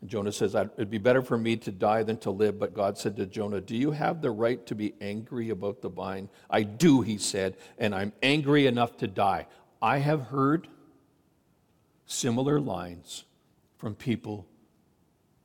And 0.00 0.10
Jonah 0.10 0.32
says, 0.32 0.54
It'd 0.54 0.90
be 0.90 0.98
better 0.98 1.22
for 1.22 1.38
me 1.38 1.56
to 1.58 1.72
die 1.72 2.02
than 2.02 2.18
to 2.18 2.30
live. 2.30 2.58
But 2.58 2.74
God 2.74 2.98
said 2.98 3.16
to 3.16 3.26
Jonah, 3.26 3.60
Do 3.60 3.76
you 3.76 3.92
have 3.92 4.20
the 4.20 4.30
right 4.30 4.64
to 4.66 4.74
be 4.74 4.94
angry 5.00 5.50
about 5.50 5.80
the 5.80 5.88
vine? 5.88 6.28
I 6.50 6.62
do, 6.62 7.00
he 7.00 7.16
said, 7.16 7.56
and 7.78 7.94
I'm 7.94 8.12
angry 8.22 8.66
enough 8.66 8.98
to 8.98 9.06
die. 9.06 9.46
I 9.80 9.98
have 9.98 10.22
heard 10.22 10.68
similar 12.06 12.60
lines 12.60 13.24
from 13.76 13.94
people 13.94 14.46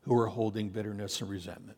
who 0.01 0.17
are 0.17 0.27
holding 0.27 0.69
bitterness 0.69 1.21
and 1.21 1.29
resentment. 1.29 1.77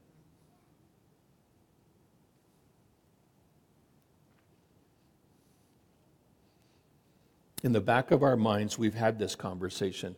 in 7.64 7.74
the 7.74 7.82
back 7.82 8.12
of 8.12 8.24
our 8.24 8.36
minds, 8.36 8.78
we've 8.78 8.96
had 8.96 9.20
this 9.20 9.36
conversation. 9.36 10.16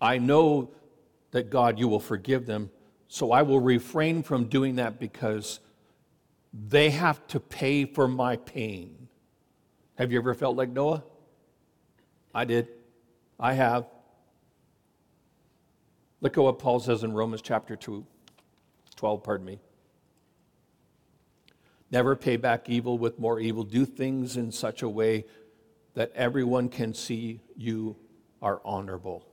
I 0.00 0.18
know 0.18 0.70
that 1.30 1.50
God, 1.50 1.78
you 1.78 1.88
will 1.88 2.00
forgive 2.00 2.46
them, 2.46 2.70
so 3.08 3.32
I 3.32 3.42
will 3.42 3.60
refrain 3.60 4.22
from 4.22 4.46
doing 4.46 4.76
that 4.76 4.98
because 4.98 5.60
they 6.52 6.90
have 6.90 7.24
to 7.28 7.38
pay 7.38 7.84
for 7.84 8.08
my 8.08 8.36
pain. 8.36 9.08
Have 9.96 10.10
you 10.10 10.18
ever 10.18 10.34
felt 10.34 10.56
like 10.56 10.70
Noah? 10.70 11.04
I 12.34 12.44
did. 12.44 12.68
I 13.38 13.52
have. 13.52 13.86
Look 16.20 16.36
at 16.36 16.44
what 16.44 16.58
Paul 16.58 16.80
says 16.80 17.02
in 17.02 17.12
Romans 17.12 17.42
chapter 17.42 17.76
2, 17.76 18.04
12, 18.96 19.22
pardon 19.22 19.46
me. 19.46 19.58
Never 21.90 22.14
pay 22.14 22.36
back 22.36 22.68
evil 22.68 22.98
with 22.98 23.18
more 23.18 23.40
evil. 23.40 23.64
Do 23.64 23.84
things 23.84 24.36
in 24.36 24.52
such 24.52 24.82
a 24.82 24.88
way 24.88 25.24
that 25.94 26.12
everyone 26.14 26.68
can 26.68 26.94
see 26.94 27.40
you 27.56 27.96
are 28.40 28.60
honorable. 28.64 29.26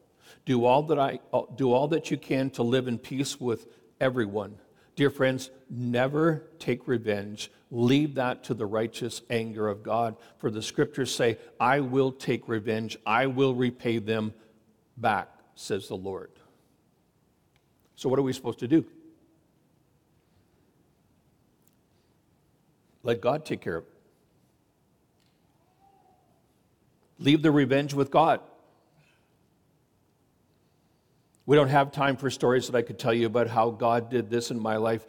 Do 0.45 0.65
all 0.65 0.83
that 0.83 0.99
I 0.99 1.19
do 1.55 1.71
all 1.71 1.87
that 1.89 2.09
you 2.11 2.17
can 2.17 2.49
to 2.51 2.63
live 2.63 2.87
in 2.87 2.97
peace 2.97 3.39
with 3.39 3.67
everyone. 4.01 4.57
Dear 4.95 5.09
friends, 5.11 5.51
never 5.69 6.43
take 6.57 6.87
revenge. 6.87 7.51
Leave 7.69 8.15
that 8.15 8.43
to 8.45 8.53
the 8.55 8.65
righteous 8.65 9.21
anger 9.29 9.67
of 9.67 9.83
God. 9.83 10.15
For 10.39 10.49
the 10.49 10.63
scriptures 10.63 11.13
say, 11.13 11.37
I 11.59 11.81
will 11.81 12.11
take 12.11 12.47
revenge. 12.47 12.97
I 13.05 13.27
will 13.27 13.53
repay 13.53 13.99
them 13.99 14.33
back, 14.97 15.29
says 15.53 15.87
the 15.87 15.95
Lord. 15.95 16.31
So, 17.97 18.07
what 18.09 18.19
are 18.19 18.21
we 18.23 18.31
supposed 18.31 18.59
to 18.59 18.67
do? 18.67 18.85
Let 23.03 23.21
God 23.21 23.43
take 23.43 23.59
care 23.59 23.77
of 23.77 23.83
it. 23.83 23.93
Leave 27.19 27.41
the 27.41 27.51
revenge 27.51 27.95
with 27.95 28.11
God. 28.11 28.39
We 31.47 31.55
don't 31.55 31.69
have 31.69 31.91
time 31.91 32.17
for 32.17 32.29
stories 32.29 32.67
that 32.67 32.77
I 32.77 32.83
could 32.83 32.99
tell 32.99 33.13
you 33.13 33.25
about 33.25 33.47
how 33.47 33.71
God 33.71 34.11
did 34.11 34.29
this 34.29 34.51
in 34.51 34.59
my 34.59 34.77
life. 34.77 35.07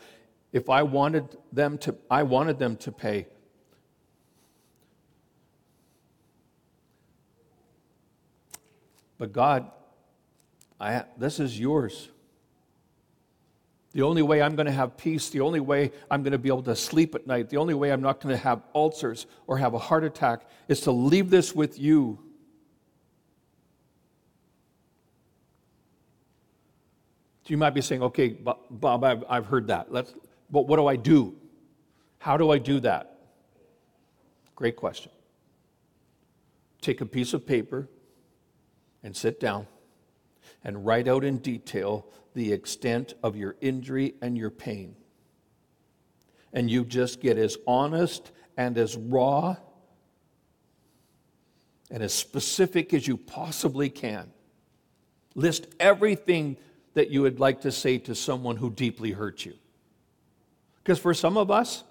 If 0.53 0.71
I 0.71 0.83
wanted 0.83 1.37
them 1.53 1.77
to, 1.79 1.95
I 2.11 2.23
wanted 2.23 2.59
them 2.59 2.77
to 2.77 2.93
pay. 2.93 3.27
But 9.19 9.33
God, 9.33 9.71
I, 10.81 11.05
this 11.19 11.41
is 11.41 11.59
yours. 11.59 12.09
The 13.93 14.03
only 14.03 14.23
way 14.23 14.43
I'm 14.43 14.55
going 14.55 14.67
to 14.67 14.73
have 14.73 14.97
peace, 14.97 15.31
the 15.31 15.41
only 15.41 15.61
way 15.61 15.93
I'm 16.11 16.23
going 16.23 16.33
to 16.33 16.39
be 16.39 16.49
able 16.49 16.63
to 16.65 16.77
sleep 16.77 17.15
at 17.15 17.27
night, 17.27 17.49
the 17.49 17.57
only 17.57 17.75
way 17.75 17.91
I'm 17.91 18.03
not 18.03 18.21
going 18.21 18.35
to 18.35 18.43
have 18.43 18.63
ulcers 18.75 19.27
or 19.47 19.57
have 19.59 19.75
a 19.75 19.79
heart 19.79 20.05
attack 20.05 20.43
is 20.69 20.83
to 20.83 20.93
leave 20.93 21.31
this 21.31 21.55
with 21.55 21.79
you. 21.79 22.19
So 27.45 27.53
you 27.53 27.57
might 27.57 27.71
be 27.71 27.81
saying, 27.81 28.03
okay, 28.03 28.29
Bob, 28.29 29.05
I've, 29.05 29.47
heard 29.47 29.69
that. 29.69 29.91
Let's, 29.91 30.15
but 30.51 30.67
what 30.69 30.77
do 30.77 30.87
I 30.87 30.97
do? 30.97 31.35
How 32.19 32.37
do 32.37 32.51
I 32.51 32.59
do 32.59 32.81
that? 32.81 33.19
Great 34.55 34.77
question. 34.77 35.11
Take 36.83 37.01
a 37.01 37.07
piece 37.07 37.33
of 37.33 37.47
paper 37.47 37.89
and 39.03 39.17
sit 39.17 39.41
down 39.41 39.67
and 40.63 40.85
write 40.85 41.09
out 41.09 41.25
in 41.25 41.39
detail 41.39 42.07
the 42.39 42.53
extent 42.53 43.15
of 43.25 43.35
your 43.35 43.57
injury 43.61 44.15
and 44.23 44.39
your 44.39 44.49
pain. 44.49 44.95
And 46.53 46.71
you 46.71 46.85
just 46.85 47.21
get 47.21 47.37
as 47.37 47.59
honest 47.67 48.31
and 48.57 48.79
as 48.79 48.97
raw 48.97 49.57
and 51.91 52.01
as 52.01 52.15
specific 52.15 52.95
as 52.95 53.09
you 53.09 53.17
possibly 53.17 53.91
can. 53.91 54.33
List 55.35 55.67
everything 55.81 56.57
that 56.95 57.11
you 57.11 57.23
would 57.23 57.41
like 57.41 57.63
to 57.63 57.73
say 57.73 57.99
to 57.99 58.15
someone 58.15 58.57
who 58.57 58.71
deeply 58.71 59.11
hurt 59.11 59.45
you. 59.45 59.55
Because 60.85 61.01
for 61.01 61.15
some 61.15 61.37
of 61.37 61.51
us, 61.51 61.83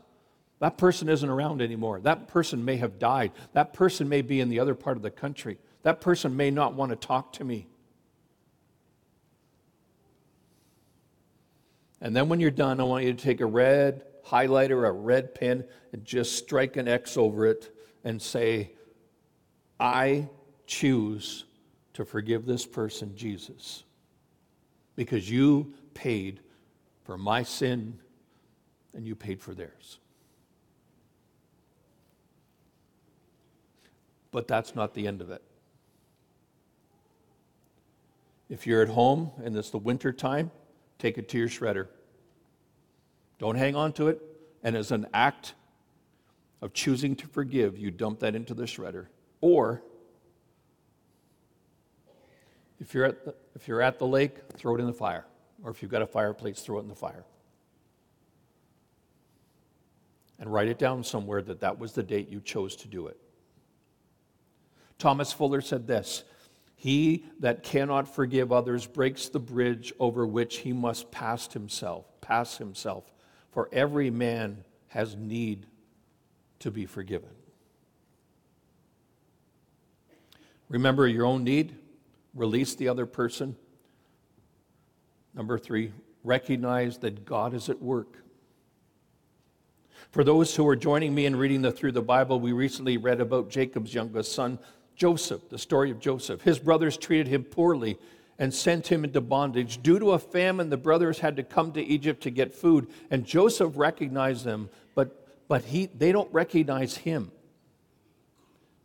that 0.59 0.77
person 0.77 1.09
isn't 1.09 1.27
around 1.27 1.61
anymore. 1.61 1.99
That 1.99 2.29
person 2.29 2.63
may 2.63 2.77
have 2.77 2.99
died. 2.99 3.33
That 3.51 3.73
person 3.73 4.07
may 4.07 4.21
be 4.21 4.39
in 4.39 4.47
the 4.47 4.61
other 4.61 4.75
part 4.75 4.95
of 4.95 5.03
the 5.03 5.11
country. 5.11 5.57
That 5.83 5.99
person 5.99 6.37
may 6.37 6.51
not 6.51 6.73
want 6.73 6.91
to 6.91 6.95
talk 6.95 7.33
to 7.33 7.43
me. 7.43 7.67
And 12.01 12.15
then 12.15 12.29
when 12.29 12.39
you're 12.39 12.51
done, 12.51 12.79
I 12.79 12.83
want 12.83 13.05
you 13.05 13.13
to 13.13 13.23
take 13.23 13.41
a 13.41 13.45
red, 13.45 14.03
highlighter, 14.25 14.87
a 14.87 14.91
red 14.91 15.33
pen, 15.33 15.65
and 15.93 16.05
just 16.05 16.37
strike 16.37 16.77
an 16.77 16.87
X 16.87 17.17
over 17.17 17.45
it 17.45 17.75
and 18.03 18.21
say, 18.21 18.71
I 19.79 20.29
choose 20.65 21.45
to 21.93 22.05
forgive 22.05 22.45
this 22.45 22.65
person, 22.65 23.15
Jesus, 23.15 23.83
because 24.95 25.29
you 25.29 25.73
paid 25.93 26.41
for 27.03 27.17
my 27.17 27.41
sin 27.41 27.99
and 28.93 29.05
you 29.07 29.15
paid 29.15 29.41
for 29.41 29.55
theirs. 29.55 29.99
But 34.31 34.47
that's 34.47 34.75
not 34.75 34.93
the 34.93 35.07
end 35.07 35.21
of 35.21 35.31
it. 35.31 35.41
If 38.49 38.67
you're 38.67 38.81
at 38.81 38.89
home 38.89 39.31
and 39.43 39.55
it's 39.55 39.71
the 39.71 39.77
winter 39.77 40.11
time, 40.11 40.51
take 40.99 41.17
it 41.17 41.29
to 41.29 41.37
your 41.37 41.47
shredder. 41.47 41.87
Don't 43.39 43.55
hang 43.55 43.75
on 43.75 43.93
to 43.93 44.07
it. 44.07 44.21
And 44.63 44.75
as 44.75 44.91
an 44.91 45.07
act 45.13 45.53
of 46.61 46.73
choosing 46.73 47.15
to 47.17 47.27
forgive, 47.27 47.77
you 47.77 47.91
dump 47.91 48.19
that 48.19 48.35
into 48.35 48.53
the 48.53 48.63
shredder. 48.63 49.07
Or 49.41 49.83
if 52.79 52.93
you're 52.93 53.05
at 53.05 53.25
the, 53.25 53.35
if 53.55 53.67
you're 53.67 53.81
at 53.81 53.99
the 53.99 54.07
lake, 54.07 54.35
throw 54.53 54.75
it 54.75 54.79
in 54.79 54.87
the 54.87 54.93
fire. 54.93 55.25
Or 55.63 55.71
if 55.71 55.81
you've 55.81 55.91
got 55.91 56.01
a 56.01 56.07
fireplace, 56.07 56.61
throw 56.61 56.77
it 56.77 56.81
in 56.81 56.87
the 56.87 56.95
fire. 56.95 57.23
And 60.39 60.51
write 60.51 60.67
it 60.67 60.77
down 60.77 61.03
somewhere 61.03 61.41
that 61.43 61.61
that 61.61 61.79
was 61.79 61.93
the 61.93 62.03
date 62.03 62.29
you 62.29 62.39
chose 62.39 62.75
to 62.77 62.87
do 62.87 63.07
it. 63.07 63.17
Thomas 64.99 65.31
Fuller 65.31 65.61
said 65.61 65.87
this 65.87 66.23
He 66.79 67.25
that 67.39 67.63
cannot 67.63 68.07
forgive 68.07 68.51
others 68.51 68.85
breaks 68.85 69.29
the 69.29 69.39
bridge 69.39 69.91
over 69.99 70.27
which 70.27 70.57
he 70.57 70.73
must 70.73 71.09
pass 71.09 71.51
himself, 71.51 72.05
pass 72.21 72.57
himself. 72.57 73.11
For 73.51 73.67
every 73.73 74.11
man 74.11 74.63
has 74.89 75.15
need 75.15 75.65
to 76.59 76.69
be 76.69 76.85
forgiven. 76.85 77.31
Remember 80.69 81.07
your 81.07 81.25
own 81.25 81.43
need, 81.43 81.75
release 82.35 82.75
the 82.75 82.89
other 82.89 83.07
person. 83.07 83.55
Number 85.33 85.57
three, 85.57 85.91
recognize 86.23 86.99
that 86.99 87.25
God 87.25 87.55
is 87.55 87.69
at 87.69 87.81
work. 87.81 88.17
For 90.11 90.23
those 90.23 90.55
who 90.55 90.67
are 90.67 90.75
joining 90.75 91.15
me 91.15 91.25
in 91.25 91.35
reading 91.35 91.63
the, 91.63 91.71
through 91.71 91.93
the 91.93 92.01
Bible, 92.03 92.39
we 92.39 92.51
recently 92.51 92.97
read 92.97 93.19
about 93.19 93.49
Jacob's 93.49 93.93
youngest 93.93 94.33
son, 94.33 94.59
Joseph, 94.97 95.47
the 95.49 95.59
story 95.59 95.91
of 95.91 95.99
Joseph. 95.99 96.41
His 96.41 96.57
brothers 96.57 96.97
treated 96.97 97.27
him 97.27 97.43
poorly 97.43 97.99
and 98.39 98.53
sent 98.53 98.87
him 98.87 99.03
into 99.03 99.21
bondage. 99.21 99.81
Due 99.81 99.99
to 99.99 100.11
a 100.11 100.19
famine, 100.19 100.69
the 100.69 100.77
brothers 100.77 101.19
had 101.19 101.37
to 101.37 101.43
come 101.43 101.71
to 101.73 101.81
Egypt 101.81 102.23
to 102.23 102.31
get 102.31 102.53
food, 102.53 102.87
and 103.09 103.25
Joseph 103.25 103.73
recognized 103.75 104.43
them, 104.43 104.69
but, 104.95 105.47
but 105.47 105.63
he, 105.65 105.85
they 105.85 106.11
don't 106.11 106.31
recognize 106.33 106.97
him. 106.97 107.31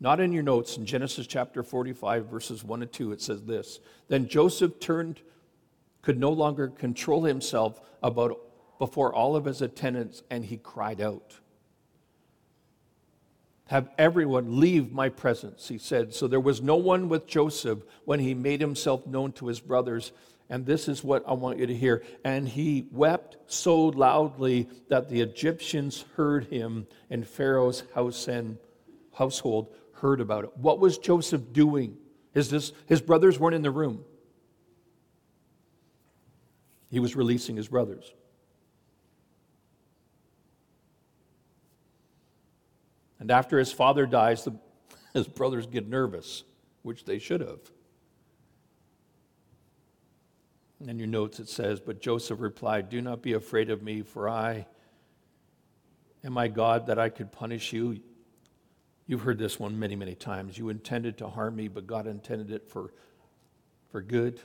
Not 0.00 0.20
in 0.20 0.32
your 0.32 0.42
notes, 0.42 0.76
in 0.76 0.84
Genesis 0.84 1.26
chapter 1.26 1.62
45, 1.62 2.26
verses 2.26 2.62
1 2.62 2.82
and 2.82 2.92
2, 2.92 3.12
it 3.12 3.22
says 3.22 3.42
this 3.42 3.80
Then 4.08 4.28
Joseph 4.28 4.80
turned, 4.80 5.20
could 6.02 6.18
no 6.18 6.30
longer 6.30 6.68
control 6.68 7.24
himself 7.24 7.80
about 8.02 8.38
before 8.78 9.14
all 9.14 9.36
of 9.36 9.44
his 9.44 9.62
attendants, 9.62 10.22
and 10.28 10.44
he 10.44 10.56
cried 10.56 11.00
out. 11.00 11.38
Have 13.66 13.88
everyone 13.96 14.60
leave 14.60 14.92
my 14.92 15.08
presence, 15.08 15.68
he 15.68 15.78
said. 15.78 16.12
So 16.14 16.26
there 16.26 16.40
was 16.40 16.60
no 16.60 16.76
one 16.76 17.08
with 17.08 17.26
Joseph 17.26 17.80
when 18.04 18.20
he 18.20 18.34
made 18.34 18.60
himself 18.60 19.06
known 19.06 19.32
to 19.32 19.46
his 19.46 19.60
brothers. 19.60 20.12
And 20.50 20.66
this 20.66 20.88
is 20.88 21.02
what 21.02 21.22
I 21.26 21.32
want 21.32 21.58
you 21.58 21.66
to 21.66 21.74
hear. 21.74 22.02
And 22.24 22.46
he 22.46 22.86
wept 22.90 23.38
so 23.46 23.86
loudly 23.86 24.68
that 24.88 25.08
the 25.08 25.22
Egyptians 25.22 26.04
heard 26.16 26.44
him, 26.46 26.86
and 27.08 27.26
Pharaoh's 27.26 27.84
house 27.94 28.28
and 28.28 28.58
household 29.14 29.74
heard 29.94 30.20
about 30.20 30.44
it. 30.44 30.50
What 30.56 30.78
was 30.78 30.98
Joseph 30.98 31.52
doing? 31.52 31.96
His, 32.34 32.50
this, 32.50 32.72
his 32.86 33.00
brothers 33.00 33.38
weren't 33.38 33.54
in 33.54 33.62
the 33.62 33.70
room. 33.70 34.04
He 36.90 37.00
was 37.00 37.16
releasing 37.16 37.56
his 37.56 37.68
brothers. 37.68 38.12
And 43.22 43.30
after 43.30 43.56
his 43.56 43.70
father 43.70 44.04
dies, 44.04 44.42
the, 44.42 44.52
his 45.14 45.28
brothers 45.28 45.68
get 45.68 45.88
nervous, 45.88 46.42
which 46.82 47.04
they 47.04 47.20
should 47.20 47.40
have. 47.40 47.60
And 50.80 50.90
in 50.90 50.98
your 50.98 51.06
notes 51.06 51.38
it 51.38 51.48
says, 51.48 51.78
But 51.78 52.00
Joseph 52.00 52.40
replied, 52.40 52.88
Do 52.88 53.00
not 53.00 53.22
be 53.22 53.34
afraid 53.34 53.70
of 53.70 53.80
me, 53.80 54.02
for 54.02 54.28
I 54.28 54.66
am 56.24 56.36
I 56.36 56.48
God 56.48 56.88
that 56.88 56.98
I 56.98 57.10
could 57.10 57.30
punish 57.30 57.72
you. 57.72 58.00
You've 59.06 59.20
heard 59.20 59.38
this 59.38 59.56
one 59.56 59.78
many, 59.78 59.94
many 59.94 60.16
times. 60.16 60.58
You 60.58 60.68
intended 60.68 61.18
to 61.18 61.28
harm 61.28 61.54
me, 61.54 61.68
but 61.68 61.86
God 61.86 62.08
intended 62.08 62.50
it 62.50 62.68
for, 62.68 62.92
for 63.92 64.02
good. 64.02 64.40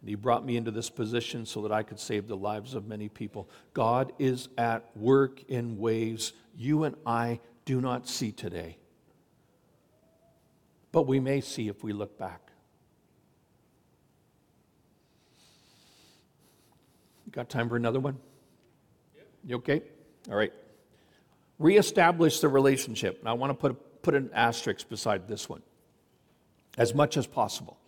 And 0.00 0.08
He 0.08 0.14
brought 0.14 0.46
me 0.46 0.56
into 0.56 0.70
this 0.70 0.88
position 0.88 1.44
so 1.44 1.60
that 1.60 1.72
I 1.72 1.82
could 1.82 2.00
save 2.00 2.26
the 2.26 2.38
lives 2.38 2.72
of 2.72 2.86
many 2.86 3.10
people. 3.10 3.50
God 3.74 4.14
is 4.18 4.48
at 4.56 4.96
work 4.96 5.42
in 5.50 5.76
ways 5.76 6.32
you 6.56 6.84
and 6.84 6.96
I 7.04 7.38
do 7.66 7.80
not 7.80 8.08
see 8.08 8.32
today, 8.32 8.78
but 10.92 11.06
we 11.06 11.20
may 11.20 11.42
see 11.42 11.68
if 11.68 11.84
we 11.84 11.92
look 11.92 12.16
back. 12.16 12.40
Got 17.32 17.50
time 17.50 17.68
for 17.68 17.76
another 17.76 18.00
one? 18.00 18.16
You 19.44 19.56
okay? 19.56 19.82
All 20.30 20.36
right. 20.36 20.52
Reestablish 21.58 22.40
the 22.40 22.48
relationship. 22.48 23.18
And 23.20 23.28
I 23.28 23.34
want 23.34 23.50
to 23.50 23.54
put, 23.54 24.02
put 24.02 24.14
an 24.14 24.30
asterisk 24.32 24.88
beside 24.88 25.28
this 25.28 25.48
one 25.48 25.60
as 26.78 26.94
much 26.94 27.16
as 27.16 27.26
possible. 27.26 27.78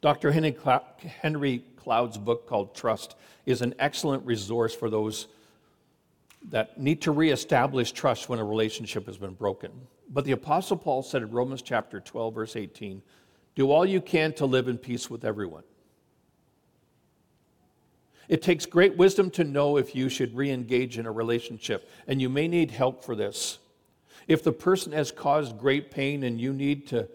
Dr. 0.00 0.32
Henry 0.32 1.64
Cloud's 1.76 2.18
book 2.18 2.48
called 2.48 2.74
Trust 2.74 3.14
is 3.46 3.62
an 3.62 3.74
excellent 3.78 4.24
resource 4.26 4.74
for 4.74 4.90
those 4.90 5.28
that 6.50 6.78
need 6.78 7.02
to 7.02 7.12
reestablish 7.12 7.92
trust 7.92 8.28
when 8.28 8.38
a 8.38 8.44
relationship 8.44 9.06
has 9.06 9.16
been 9.16 9.34
broken. 9.34 9.70
But 10.10 10.24
the 10.24 10.32
Apostle 10.32 10.76
Paul 10.76 11.02
said 11.02 11.22
in 11.22 11.30
Romans 11.30 11.62
chapter 11.62 12.00
12, 12.00 12.34
verse 12.34 12.56
18, 12.56 13.02
Do 13.54 13.70
all 13.70 13.86
you 13.86 14.00
can 14.00 14.32
to 14.34 14.46
live 14.46 14.68
in 14.68 14.78
peace 14.78 15.08
with 15.08 15.24
everyone. 15.24 15.64
It 18.28 18.42
takes 18.42 18.66
great 18.66 18.96
wisdom 18.96 19.30
to 19.32 19.44
know 19.44 19.76
if 19.76 19.94
you 19.94 20.08
should 20.08 20.34
re 20.34 20.50
engage 20.50 20.98
in 20.98 21.06
a 21.06 21.12
relationship, 21.12 21.90
and 22.06 22.20
you 22.20 22.28
may 22.28 22.48
need 22.48 22.70
help 22.70 23.04
for 23.04 23.14
this. 23.14 23.58
If 24.28 24.42
the 24.42 24.52
person 24.52 24.92
has 24.92 25.12
caused 25.12 25.58
great 25.58 25.90
pain 25.90 26.22
and 26.22 26.40
you 26.40 26.52
need 26.52 26.86
to, 26.88 27.08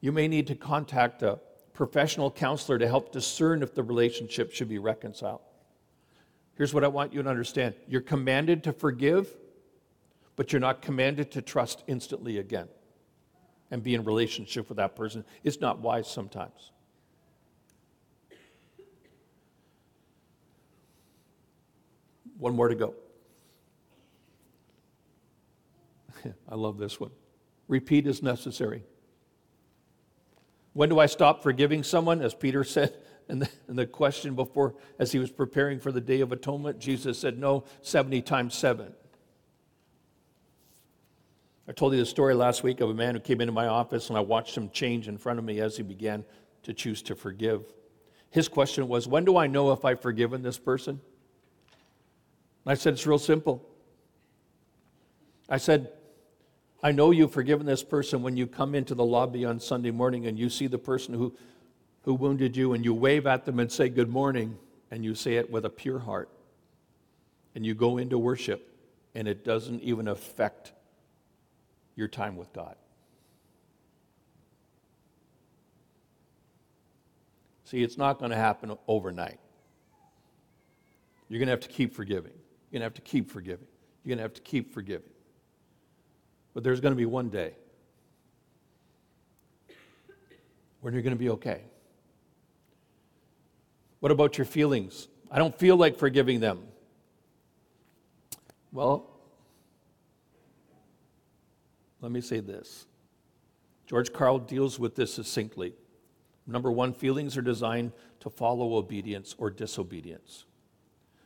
you 0.00 0.12
may 0.12 0.28
need 0.28 0.46
to 0.48 0.54
contact 0.54 1.22
a 1.22 1.40
professional 1.72 2.30
counselor 2.30 2.78
to 2.78 2.86
help 2.86 3.12
discern 3.12 3.62
if 3.62 3.74
the 3.74 3.82
relationship 3.82 4.52
should 4.52 4.68
be 4.68 4.78
reconciled. 4.78 5.40
Here's 6.56 6.72
what 6.72 6.84
I 6.84 6.88
want 6.88 7.12
you 7.12 7.22
to 7.22 7.28
understand 7.28 7.74
you're 7.86 8.00
commanded 8.00 8.64
to 8.64 8.72
forgive, 8.72 9.28
but 10.34 10.52
you're 10.52 10.60
not 10.60 10.82
commanded 10.82 11.30
to 11.32 11.42
trust 11.42 11.84
instantly 11.86 12.38
again 12.38 12.68
and 13.70 13.82
be 13.82 13.94
in 13.94 14.04
relationship 14.04 14.68
with 14.68 14.76
that 14.78 14.96
person. 14.96 15.24
It's 15.44 15.60
not 15.60 15.80
wise 15.80 16.10
sometimes. 16.10 16.72
One 22.38 22.54
more 22.54 22.68
to 22.68 22.74
go. 22.74 22.94
I 26.48 26.54
love 26.54 26.78
this 26.78 27.00
one. 27.00 27.10
Repeat 27.68 28.06
is 28.06 28.22
necessary. 28.22 28.84
When 30.72 30.88
do 30.88 30.98
I 30.98 31.06
stop 31.06 31.42
forgiving 31.42 31.82
someone? 31.82 32.20
As 32.22 32.34
Peter 32.34 32.62
said, 32.64 32.94
and 33.28 33.42
the, 33.42 33.48
and 33.68 33.78
the 33.78 33.86
question 33.86 34.34
before, 34.34 34.74
as 34.98 35.12
he 35.12 35.18
was 35.18 35.30
preparing 35.30 35.80
for 35.80 35.90
the 35.90 36.00
Day 36.00 36.20
of 36.20 36.32
Atonement, 36.32 36.78
Jesus 36.78 37.18
said, 37.18 37.38
No, 37.38 37.64
70 37.82 38.22
times 38.22 38.54
7. 38.54 38.92
I 41.68 41.72
told 41.72 41.92
you 41.92 41.98
the 41.98 42.06
story 42.06 42.34
last 42.34 42.62
week 42.62 42.80
of 42.80 42.90
a 42.90 42.94
man 42.94 43.14
who 43.14 43.20
came 43.20 43.40
into 43.40 43.52
my 43.52 43.66
office 43.66 44.08
and 44.08 44.16
I 44.16 44.20
watched 44.20 44.56
him 44.56 44.70
change 44.70 45.08
in 45.08 45.18
front 45.18 45.40
of 45.40 45.44
me 45.44 45.60
as 45.60 45.76
he 45.76 45.82
began 45.82 46.24
to 46.62 46.72
choose 46.72 47.02
to 47.02 47.16
forgive. 47.16 47.64
His 48.30 48.46
question 48.46 48.86
was, 48.86 49.08
When 49.08 49.24
do 49.24 49.36
I 49.36 49.48
know 49.48 49.72
if 49.72 49.84
I've 49.84 50.00
forgiven 50.00 50.42
this 50.42 50.58
person? 50.58 51.00
And 52.64 52.72
I 52.72 52.74
said, 52.74 52.94
It's 52.94 53.06
real 53.06 53.18
simple. 53.18 53.68
I 55.48 55.58
said, 55.58 55.92
I 56.82 56.92
know 56.92 57.10
you've 57.10 57.32
forgiven 57.32 57.66
this 57.66 57.82
person 57.82 58.22
when 58.22 58.36
you 58.36 58.46
come 58.46 58.74
into 58.74 58.94
the 58.94 59.04
lobby 59.04 59.44
on 59.44 59.58
Sunday 59.58 59.90
morning 59.90 60.26
and 60.26 60.38
you 60.38 60.48
see 60.48 60.66
the 60.66 60.78
person 60.78 61.14
who 61.14 61.34
who 62.06 62.14
wounded 62.14 62.56
you 62.56 62.72
and 62.72 62.84
you 62.84 62.94
wave 62.94 63.26
at 63.26 63.44
them 63.44 63.58
and 63.58 63.70
say 63.70 63.88
good 63.88 64.08
morning 64.08 64.56
and 64.92 65.04
you 65.04 65.12
say 65.14 65.34
it 65.34 65.50
with 65.50 65.64
a 65.64 65.70
pure 65.70 65.98
heart 65.98 66.30
and 67.56 67.66
you 67.66 67.74
go 67.74 67.98
into 67.98 68.16
worship 68.16 68.72
and 69.16 69.26
it 69.26 69.44
doesn't 69.44 69.82
even 69.82 70.06
affect 70.06 70.72
your 71.96 72.06
time 72.06 72.36
with 72.36 72.52
God. 72.52 72.76
See, 77.64 77.82
it's 77.82 77.98
not 77.98 78.20
going 78.20 78.30
to 78.30 78.36
happen 78.36 78.78
overnight. 78.86 79.40
You're 81.28 81.40
going 81.40 81.48
to 81.48 81.52
have 81.52 81.60
to 81.60 81.68
keep 81.68 81.92
forgiving. 81.92 82.30
You're 82.70 82.78
going 82.78 82.82
to 82.82 82.84
have 82.84 82.94
to 82.94 83.00
keep 83.00 83.32
forgiving. 83.32 83.66
You're 84.04 84.10
going 84.10 84.18
to 84.18 84.22
have 84.22 84.34
to 84.34 84.42
keep 84.42 84.72
forgiving. 84.72 85.10
But 86.54 86.62
there's 86.62 86.80
going 86.80 86.92
to 86.92 86.96
be 86.96 87.06
one 87.06 87.30
day 87.30 87.56
when 90.82 90.92
you're 90.92 91.02
going 91.02 91.16
to 91.16 91.18
be 91.18 91.30
okay. 91.30 91.62
What 94.06 94.12
about 94.12 94.38
your 94.38 94.44
feelings? 94.44 95.08
I 95.32 95.38
don't 95.38 95.58
feel 95.58 95.74
like 95.76 95.96
forgiving 95.96 96.38
them. 96.38 96.60
Well, 98.70 99.10
let 102.00 102.12
me 102.12 102.20
say 102.20 102.38
this. 102.38 102.86
George 103.84 104.12
Carl 104.12 104.38
deals 104.38 104.78
with 104.78 104.94
this 104.94 105.12
succinctly. 105.12 105.72
Number 106.46 106.70
one, 106.70 106.92
feelings 106.92 107.36
are 107.36 107.42
designed 107.42 107.90
to 108.20 108.30
follow 108.30 108.76
obedience 108.76 109.34
or 109.38 109.50
disobedience. 109.50 110.44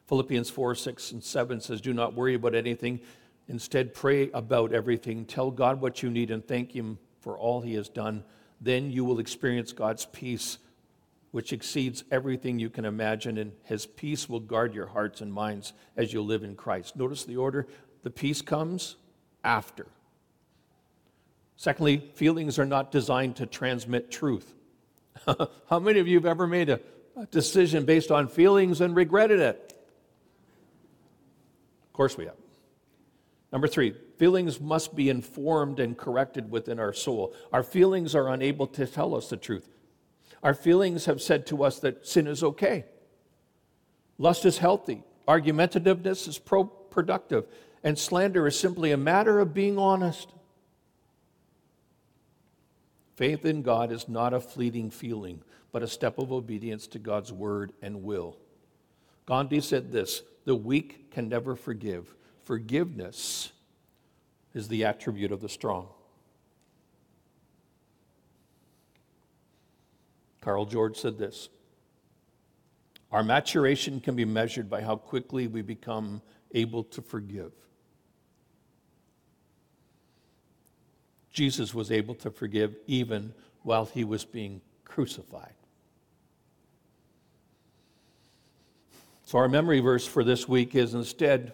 Philippians 0.06 0.48
4, 0.48 0.74
6, 0.74 1.12
and 1.12 1.22
7 1.22 1.60
says, 1.60 1.82
Do 1.82 1.92
not 1.92 2.14
worry 2.14 2.32
about 2.32 2.54
anything. 2.54 3.00
Instead, 3.46 3.92
pray 3.92 4.30
about 4.30 4.72
everything. 4.72 5.26
Tell 5.26 5.50
God 5.50 5.82
what 5.82 6.02
you 6.02 6.08
need 6.08 6.30
and 6.30 6.42
thank 6.48 6.72
Him 6.72 6.98
for 7.20 7.36
all 7.36 7.60
He 7.60 7.74
has 7.74 7.90
done. 7.90 8.24
Then 8.58 8.90
you 8.90 9.04
will 9.04 9.18
experience 9.18 9.74
God's 9.74 10.06
peace, 10.06 10.56
which 11.30 11.52
exceeds 11.52 12.04
everything 12.10 12.58
you 12.58 12.70
can 12.70 12.84
imagine, 12.84 13.38
and 13.38 13.52
His 13.64 13.86
peace 13.86 14.28
will 14.28 14.40
guard 14.40 14.74
your 14.74 14.86
hearts 14.86 15.20
and 15.20 15.32
minds 15.32 15.72
as 15.96 16.12
you 16.12 16.22
live 16.22 16.42
in 16.42 16.56
Christ. 16.56 16.96
Notice 16.96 17.24
the 17.24 17.36
order 17.36 17.66
the 18.02 18.10
peace 18.10 18.42
comes 18.42 18.96
after. 19.44 19.86
Secondly, 21.56 22.10
feelings 22.14 22.58
are 22.58 22.64
not 22.64 22.90
designed 22.90 23.36
to 23.36 23.46
transmit 23.46 24.10
truth. 24.10 24.54
How 25.68 25.78
many 25.78 25.98
of 26.00 26.08
you 26.08 26.16
have 26.16 26.26
ever 26.26 26.46
made 26.46 26.70
a, 26.70 26.80
a 27.16 27.26
decision 27.26 27.84
based 27.84 28.10
on 28.10 28.28
feelings 28.28 28.80
and 28.80 28.96
regretted 28.96 29.40
it? 29.40 29.74
Of 31.88 31.92
course 31.92 32.16
we 32.16 32.24
have. 32.24 32.36
Number 33.52 33.68
three, 33.68 33.94
feelings 34.16 34.60
must 34.60 34.94
be 34.94 35.10
informed 35.10 35.80
and 35.80 35.98
corrected 35.98 36.50
within 36.50 36.78
our 36.78 36.92
soul. 36.92 37.34
Our 37.52 37.62
feelings 37.62 38.14
are 38.14 38.28
unable 38.28 38.66
to 38.68 38.86
tell 38.86 39.14
us 39.14 39.28
the 39.28 39.36
truth. 39.36 39.68
Our 40.42 40.54
feelings 40.54 41.04
have 41.04 41.20
said 41.20 41.46
to 41.46 41.64
us 41.64 41.80
that 41.80 42.06
sin 42.06 42.26
is 42.26 42.42
okay, 42.42 42.84
lust 44.18 44.44
is 44.44 44.58
healthy, 44.58 45.02
argumentativeness 45.28 46.26
is 46.28 46.38
pro- 46.38 46.64
productive, 46.64 47.46
and 47.84 47.98
slander 47.98 48.46
is 48.46 48.58
simply 48.58 48.92
a 48.92 48.96
matter 48.96 49.38
of 49.40 49.54
being 49.54 49.78
honest. 49.78 50.32
Faith 53.16 53.44
in 53.44 53.60
God 53.60 53.92
is 53.92 54.08
not 54.08 54.32
a 54.32 54.40
fleeting 54.40 54.90
feeling, 54.90 55.42
but 55.72 55.82
a 55.82 55.88
step 55.88 56.18
of 56.18 56.32
obedience 56.32 56.86
to 56.86 56.98
God's 56.98 57.32
word 57.32 57.72
and 57.82 58.02
will. 58.02 58.38
Gandhi 59.26 59.60
said 59.60 59.92
this 59.92 60.22
the 60.46 60.56
weak 60.56 61.10
can 61.10 61.28
never 61.28 61.54
forgive. 61.54 62.14
Forgiveness 62.44 63.52
is 64.54 64.68
the 64.68 64.84
attribute 64.84 65.32
of 65.32 65.40
the 65.40 65.48
strong. 65.48 65.88
Carl 70.40 70.64
George 70.64 70.96
said 70.96 71.18
this 71.18 71.48
Our 73.12 73.22
maturation 73.22 74.00
can 74.00 74.16
be 74.16 74.24
measured 74.24 74.68
by 74.70 74.82
how 74.82 74.96
quickly 74.96 75.46
we 75.46 75.62
become 75.62 76.22
able 76.52 76.84
to 76.84 77.02
forgive. 77.02 77.52
Jesus 81.32 81.72
was 81.72 81.90
able 81.92 82.14
to 82.16 82.30
forgive 82.30 82.76
even 82.86 83.32
while 83.62 83.84
he 83.84 84.04
was 84.04 84.24
being 84.24 84.60
crucified. 84.84 85.54
So, 89.24 89.38
our 89.38 89.48
memory 89.48 89.78
verse 89.78 90.04
for 90.06 90.24
this 90.24 90.48
week 90.48 90.74
is 90.74 90.94
instead 90.94 91.52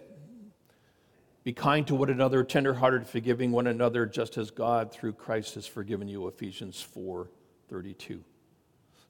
be 1.43 1.53
kind 1.53 1.85
to 1.87 1.95
one 1.95 2.09
another, 2.09 2.43
tenderhearted, 2.43 3.07
forgiving 3.07 3.51
one 3.51 3.67
another, 3.67 4.05
just 4.05 4.37
as 4.37 4.51
God 4.51 4.91
through 4.91 5.13
Christ 5.13 5.55
has 5.55 5.65
forgiven 5.65 6.07
you. 6.07 6.27
Ephesians 6.27 6.81
4 6.81 7.29
32. 7.69 8.23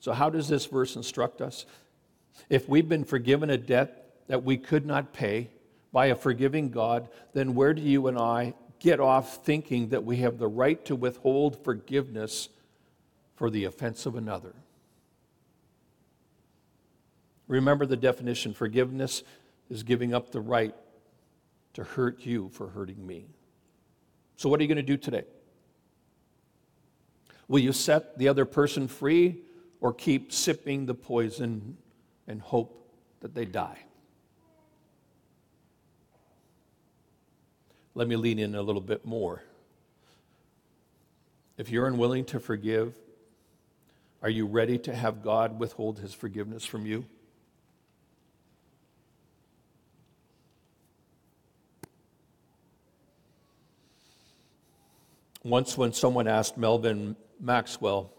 So, 0.08 0.14
how 0.14 0.30
does 0.30 0.48
this 0.48 0.66
verse 0.66 0.96
instruct 0.96 1.42
us? 1.42 1.66
If 2.50 2.70
we've 2.70 2.88
been 2.88 3.04
forgiven 3.04 3.50
a 3.50 3.58
debt 3.58 4.14
that 4.30 4.42
we 4.42 4.56
could 4.56 4.86
not 4.86 5.12
pay 5.12 5.50
by 5.92 6.06
a 6.06 6.16
forgiving 6.16 6.70
God, 6.70 7.10
then 7.34 7.56
where 7.56 7.74
do 7.74 7.82
you 7.82 8.08
and 8.08 8.18
I 8.18 8.54
get 8.80 9.02
off 9.02 9.44
thinking 9.44 9.90
that 9.90 10.06
we 10.06 10.16
have 10.20 10.38
the 10.38 10.48
right 10.48 10.86
to 10.86 10.96
withhold 10.96 11.62
forgiveness 11.62 12.48
for 13.36 13.50
the 13.50 13.66
offense 13.66 14.06
of 14.06 14.16
another. 14.16 14.56
Remember 17.50 17.86
the 17.86 17.98
definition 17.98 18.54
forgiveness 18.54 19.24
is 19.70 19.84
giving 19.84 20.14
up 20.14 20.32
the 20.32 20.40
right 20.40 20.74
to 21.74 21.84
hurt 21.84 22.26
you 22.26 22.48
for 22.54 22.70
hurting 22.70 23.06
me. 23.06 23.26
So, 24.38 24.48
what 24.48 24.62
are 24.62 24.64
you 24.64 24.70
going 24.70 24.78
to 24.78 24.84
do 24.84 24.96
today? 24.96 25.26
Will 27.50 27.60
you 27.60 27.74
set 27.74 28.18
the 28.18 28.30
other 28.30 28.46
person 28.46 28.88
free 28.88 29.42
or 29.82 29.94
keep 29.94 30.32
sipping 30.32 30.86
the 30.86 30.94
poison 30.94 31.78
and 32.28 32.42
hope 32.42 32.92
that 33.22 33.34
they 33.34 33.46
die? 33.46 33.80
Let 37.96 38.08
me 38.08 38.16
lean 38.16 38.38
in 38.38 38.54
a 38.54 38.62
little 38.62 38.82
bit 38.82 39.06
more. 39.06 39.42
If 41.58 41.72
you're 41.72 41.88
unwilling 41.88 42.26
to 42.26 42.40
forgive, 42.40 42.94
are 44.22 44.30
you 44.30 44.46
ready 44.46 44.78
to 44.80 44.96
have 44.96 45.24
God 45.24 45.60
withhold 45.60 46.00
his 46.00 46.14
forgiveness 46.14 46.66
from 46.66 46.86
you? 46.86 47.06
Once, 55.44 55.78
when 55.78 55.94
someone 55.94 56.28
asked 56.28 56.58
Melvin 56.58 57.16
Maxwell 57.40 58.12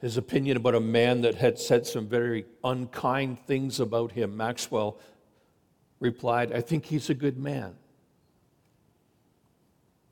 his 0.00 0.16
opinion 0.16 0.56
about 0.56 0.74
a 0.74 0.80
man 0.80 1.22
that 1.22 1.34
had 1.34 1.58
said 1.58 1.86
some 1.86 2.06
very 2.06 2.46
unkind 2.62 3.38
things 3.46 3.80
about 3.80 4.12
him, 4.12 4.36
Maxwell 4.36 4.98
replied, 6.00 6.52
I 6.52 6.60
think 6.60 6.86
he's 6.86 7.10
a 7.10 7.14
good 7.14 7.36
man. 7.36 7.74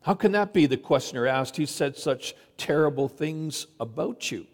How 0.03 0.14
can 0.14 0.32
that 0.32 0.53
be? 0.53 0.66
The 0.66 0.76
questioner 0.76 1.26
asked. 1.26 1.57
He 1.57 1.66
said 1.66 1.97
such 1.97 2.34
terrible 2.57 3.09
things 3.09 3.66
about 3.80 4.30
you. 4.30 4.47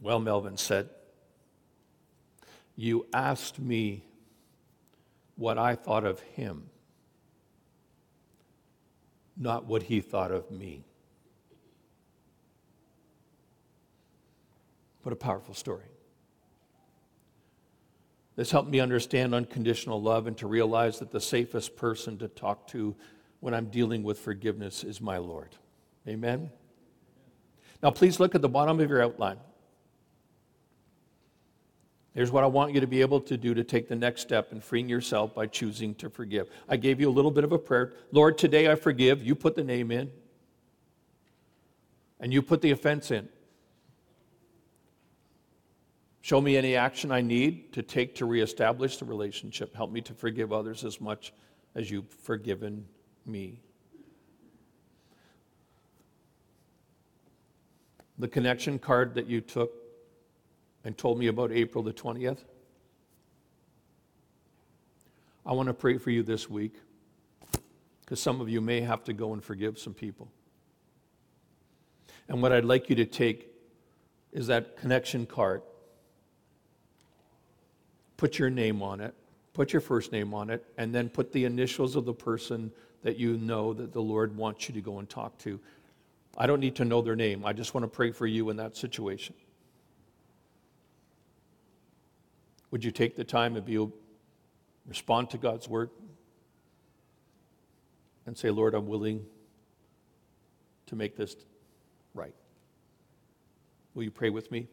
Well, 0.00 0.18
Melvin 0.18 0.56
said, 0.56 0.88
You 2.74 3.06
asked 3.12 3.58
me 3.58 4.04
what 5.36 5.58
I 5.58 5.74
thought 5.76 6.04
of 6.04 6.20
him, 6.20 6.70
not 9.36 9.66
what 9.66 9.84
he 9.84 10.00
thought 10.00 10.32
of 10.32 10.50
me. 10.50 10.84
What 15.02 15.12
a 15.12 15.16
powerful 15.16 15.54
story. 15.54 15.84
This 18.36 18.50
helped 18.50 18.70
me 18.70 18.80
understand 18.80 19.34
unconditional 19.34 20.00
love 20.00 20.26
and 20.26 20.36
to 20.38 20.46
realize 20.46 20.98
that 21.00 21.10
the 21.10 21.20
safest 21.20 21.76
person 21.76 22.16
to 22.18 22.28
talk 22.28 22.66
to 22.68 22.96
when 23.40 23.52
I'm 23.52 23.66
dealing 23.66 24.02
with 24.02 24.18
forgiveness 24.18 24.84
is 24.84 25.00
my 25.00 25.18
Lord. 25.18 25.56
Amen? 26.08 26.50
Now, 27.82 27.90
please 27.90 28.20
look 28.20 28.34
at 28.34 28.40
the 28.40 28.48
bottom 28.48 28.80
of 28.80 28.88
your 28.88 29.02
outline. 29.02 29.38
Here's 32.14 32.30
what 32.30 32.44
I 32.44 32.46
want 32.46 32.74
you 32.74 32.80
to 32.80 32.86
be 32.86 33.00
able 33.00 33.20
to 33.22 33.36
do 33.36 33.54
to 33.54 33.64
take 33.64 33.88
the 33.88 33.96
next 33.96 34.20
step 34.20 34.52
in 34.52 34.60
freeing 34.60 34.88
yourself 34.88 35.34
by 35.34 35.46
choosing 35.46 35.94
to 35.96 36.10
forgive. 36.10 36.50
I 36.68 36.76
gave 36.76 37.00
you 37.00 37.08
a 37.08 37.12
little 37.12 37.30
bit 37.30 37.42
of 37.42 37.52
a 37.52 37.58
prayer. 37.58 37.94
Lord, 38.12 38.38
today 38.38 38.70
I 38.70 38.76
forgive. 38.76 39.22
You 39.22 39.34
put 39.34 39.56
the 39.56 39.64
name 39.64 39.90
in, 39.90 40.10
and 42.20 42.32
you 42.32 42.42
put 42.42 42.60
the 42.60 42.70
offense 42.70 43.10
in. 43.10 43.28
Show 46.22 46.40
me 46.40 46.56
any 46.56 46.76
action 46.76 47.10
I 47.10 47.20
need 47.20 47.72
to 47.72 47.82
take 47.82 48.14
to 48.16 48.26
reestablish 48.26 48.96
the 48.96 49.04
relationship. 49.04 49.74
Help 49.74 49.90
me 49.90 50.00
to 50.02 50.14
forgive 50.14 50.52
others 50.52 50.84
as 50.84 51.00
much 51.00 51.32
as 51.74 51.90
you've 51.90 52.08
forgiven 52.08 52.86
me. 53.26 53.60
The 58.18 58.28
connection 58.28 58.78
card 58.78 59.14
that 59.14 59.26
you 59.26 59.40
took 59.40 59.72
and 60.84 60.96
told 60.96 61.18
me 61.18 61.26
about 61.26 61.50
April 61.50 61.82
the 61.82 61.92
20th, 61.92 62.44
I 65.44 65.52
want 65.54 65.66
to 65.66 65.74
pray 65.74 65.98
for 65.98 66.10
you 66.10 66.22
this 66.22 66.48
week 66.48 66.76
because 68.02 68.20
some 68.20 68.40
of 68.40 68.48
you 68.48 68.60
may 68.60 68.80
have 68.80 69.02
to 69.04 69.12
go 69.12 69.32
and 69.32 69.42
forgive 69.42 69.76
some 69.76 69.92
people. 69.92 70.30
And 72.28 72.40
what 72.40 72.52
I'd 72.52 72.64
like 72.64 72.88
you 72.88 72.94
to 72.94 73.06
take 73.06 73.48
is 74.30 74.46
that 74.46 74.76
connection 74.76 75.26
card 75.26 75.62
put 78.22 78.38
your 78.38 78.50
name 78.50 78.82
on 78.82 79.00
it, 79.00 79.16
put 79.52 79.72
your 79.72 79.80
first 79.80 80.12
name 80.12 80.32
on 80.32 80.48
it, 80.48 80.64
and 80.78 80.94
then 80.94 81.08
put 81.08 81.32
the 81.32 81.44
initials 81.44 81.96
of 81.96 82.04
the 82.04 82.14
person 82.14 82.70
that 83.02 83.16
you 83.16 83.36
know 83.36 83.72
that 83.72 83.92
the 83.92 84.00
Lord 84.00 84.36
wants 84.36 84.68
you 84.68 84.74
to 84.74 84.80
go 84.80 85.00
and 85.00 85.10
talk 85.10 85.36
to. 85.38 85.58
I 86.38 86.46
don't 86.46 86.60
need 86.60 86.76
to 86.76 86.84
know 86.84 87.02
their 87.02 87.16
name. 87.16 87.44
I 87.44 87.52
just 87.52 87.74
want 87.74 87.82
to 87.82 87.88
pray 87.88 88.12
for 88.12 88.28
you 88.28 88.48
in 88.50 88.56
that 88.58 88.76
situation. 88.76 89.34
Would 92.70 92.84
you 92.84 92.92
take 92.92 93.16
the 93.16 93.24
time 93.24 93.56
and 93.56 93.66
be 93.66 93.88
respond 94.86 95.30
to 95.30 95.36
God's 95.36 95.68
word, 95.68 95.90
and 98.26 98.38
say, 98.38 98.50
Lord, 98.50 98.74
I'm 98.74 98.86
willing 98.86 99.26
to 100.86 100.94
make 100.94 101.16
this 101.16 101.34
right. 102.14 102.36
Will 103.94 104.04
you 104.04 104.12
pray 104.12 104.30
with 104.30 104.52
me? 104.52 104.68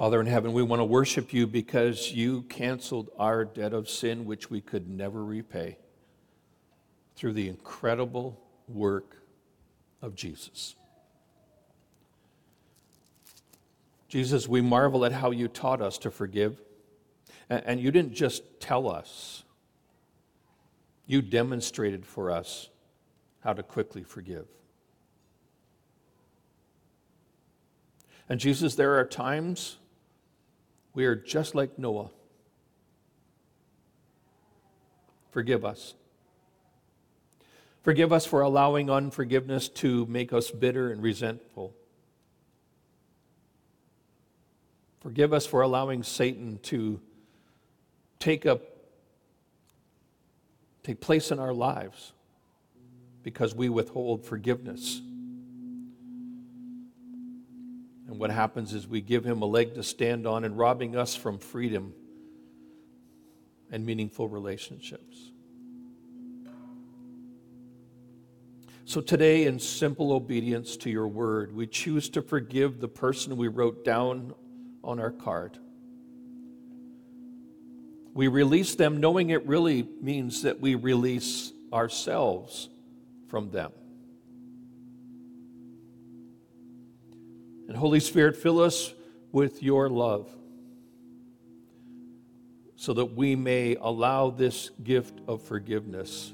Father 0.00 0.18
in 0.18 0.26
heaven, 0.26 0.54
we 0.54 0.62
want 0.62 0.80
to 0.80 0.84
worship 0.84 1.34
you 1.34 1.46
because 1.46 2.10
you 2.10 2.40
canceled 2.48 3.10
our 3.18 3.44
debt 3.44 3.74
of 3.74 3.86
sin, 3.86 4.24
which 4.24 4.48
we 4.48 4.58
could 4.58 4.88
never 4.88 5.22
repay, 5.22 5.76
through 7.16 7.34
the 7.34 7.50
incredible 7.50 8.40
work 8.66 9.18
of 10.00 10.14
Jesus. 10.14 10.74
Jesus, 14.08 14.48
we 14.48 14.62
marvel 14.62 15.04
at 15.04 15.12
how 15.12 15.32
you 15.32 15.48
taught 15.48 15.82
us 15.82 15.98
to 15.98 16.10
forgive. 16.10 16.62
And 17.50 17.78
you 17.78 17.90
didn't 17.90 18.14
just 18.14 18.58
tell 18.58 18.88
us, 18.88 19.44
you 21.06 21.20
demonstrated 21.20 22.06
for 22.06 22.30
us 22.30 22.70
how 23.40 23.52
to 23.52 23.62
quickly 23.62 24.02
forgive. 24.02 24.46
And 28.30 28.40
Jesus, 28.40 28.76
there 28.76 28.98
are 28.98 29.04
times 29.04 29.76
we 30.94 31.04
are 31.06 31.14
just 31.14 31.54
like 31.54 31.78
Noah. 31.78 32.10
Forgive 35.30 35.64
us. 35.64 35.94
Forgive 37.82 38.12
us 38.12 38.26
for 38.26 38.42
allowing 38.42 38.90
unforgiveness 38.90 39.68
to 39.68 40.04
make 40.06 40.32
us 40.32 40.50
bitter 40.50 40.90
and 40.90 41.02
resentful. 41.02 41.72
Forgive 45.00 45.32
us 45.32 45.46
for 45.46 45.62
allowing 45.62 46.02
Satan 46.02 46.58
to 46.64 47.00
take 48.18 48.44
up 48.44 48.60
take 50.82 51.00
place 51.00 51.30
in 51.30 51.38
our 51.38 51.52
lives 51.52 52.12
because 53.22 53.54
we 53.54 53.68
withhold 53.68 54.24
forgiveness. 54.24 55.00
And 58.10 58.18
what 58.18 58.30
happens 58.30 58.74
is 58.74 58.88
we 58.88 59.00
give 59.00 59.24
him 59.24 59.40
a 59.40 59.46
leg 59.46 59.74
to 59.76 59.84
stand 59.84 60.26
on 60.26 60.42
and 60.42 60.58
robbing 60.58 60.96
us 60.96 61.14
from 61.14 61.38
freedom 61.38 61.94
and 63.70 63.86
meaningful 63.86 64.28
relationships. 64.28 65.30
So 68.84 69.00
today, 69.00 69.44
in 69.44 69.60
simple 69.60 70.12
obedience 70.12 70.76
to 70.78 70.90
your 70.90 71.06
word, 71.06 71.54
we 71.54 71.68
choose 71.68 72.08
to 72.08 72.20
forgive 72.20 72.80
the 72.80 72.88
person 72.88 73.36
we 73.36 73.46
wrote 73.46 73.84
down 73.84 74.34
on 74.82 74.98
our 74.98 75.12
card. 75.12 75.56
We 78.12 78.26
release 78.26 78.74
them 78.74 78.98
knowing 78.98 79.30
it 79.30 79.46
really 79.46 79.86
means 80.00 80.42
that 80.42 80.58
we 80.58 80.74
release 80.74 81.52
ourselves 81.72 82.70
from 83.28 83.52
them. 83.52 83.70
And 87.70 87.78
Holy 87.78 88.00
Spirit, 88.00 88.36
fill 88.36 88.60
us 88.60 88.92
with 89.30 89.62
your 89.62 89.88
love 89.88 90.28
so 92.74 92.92
that 92.94 93.14
we 93.14 93.36
may 93.36 93.76
allow 93.80 94.30
this 94.30 94.70
gift 94.82 95.20
of 95.28 95.40
forgiveness 95.40 96.32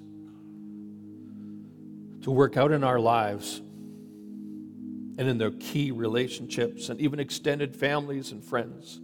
to 2.23 2.31
work 2.31 2.57
out 2.57 2.73
in 2.73 2.83
our 2.83 2.99
lives 2.99 3.59
and 5.19 5.29
in 5.29 5.37
their 5.37 5.51
key 5.51 5.91
relationships 5.91 6.89
and 6.89 6.99
even 7.03 7.21
extended 7.21 7.77
families 7.77 8.33
and 8.33 8.43
friends. 8.43 8.99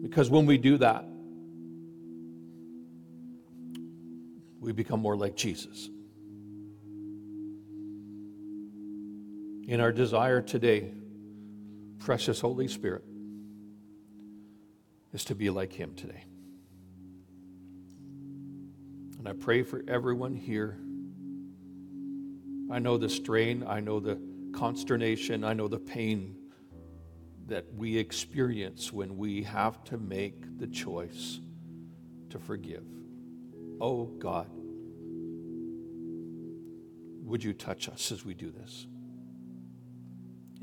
Because 0.00 0.30
when 0.30 0.46
we 0.46 0.58
do 0.58 0.78
that, 0.78 1.04
we 4.60 4.70
become 4.70 5.00
more 5.00 5.16
like 5.16 5.34
Jesus. 5.34 5.90
In 9.66 9.80
our 9.80 9.90
desire 9.90 10.40
today, 10.40 10.92
precious 11.98 12.40
Holy 12.40 12.68
Spirit, 12.68 13.02
is 15.12 15.24
to 15.24 15.34
be 15.34 15.50
like 15.50 15.72
Him 15.72 15.96
today. 15.96 16.22
And 19.18 19.28
I 19.28 19.32
pray 19.32 19.64
for 19.64 19.82
everyone 19.88 20.36
here. 20.36 20.78
I 22.70 22.78
know 22.78 22.96
the 22.96 23.08
strain, 23.08 23.64
I 23.66 23.80
know 23.80 23.98
the 23.98 24.20
consternation, 24.52 25.42
I 25.42 25.52
know 25.52 25.66
the 25.66 25.80
pain 25.80 26.36
that 27.46 27.64
we 27.74 27.98
experience 27.98 28.92
when 28.92 29.16
we 29.16 29.42
have 29.42 29.82
to 29.84 29.98
make 29.98 30.58
the 30.58 30.68
choice 30.68 31.40
to 32.30 32.38
forgive. 32.38 32.84
Oh 33.80 34.04
God, 34.04 34.48
would 37.24 37.42
you 37.42 37.52
touch 37.52 37.88
us 37.88 38.12
as 38.12 38.24
we 38.24 38.34
do 38.34 38.52
this? 38.52 38.86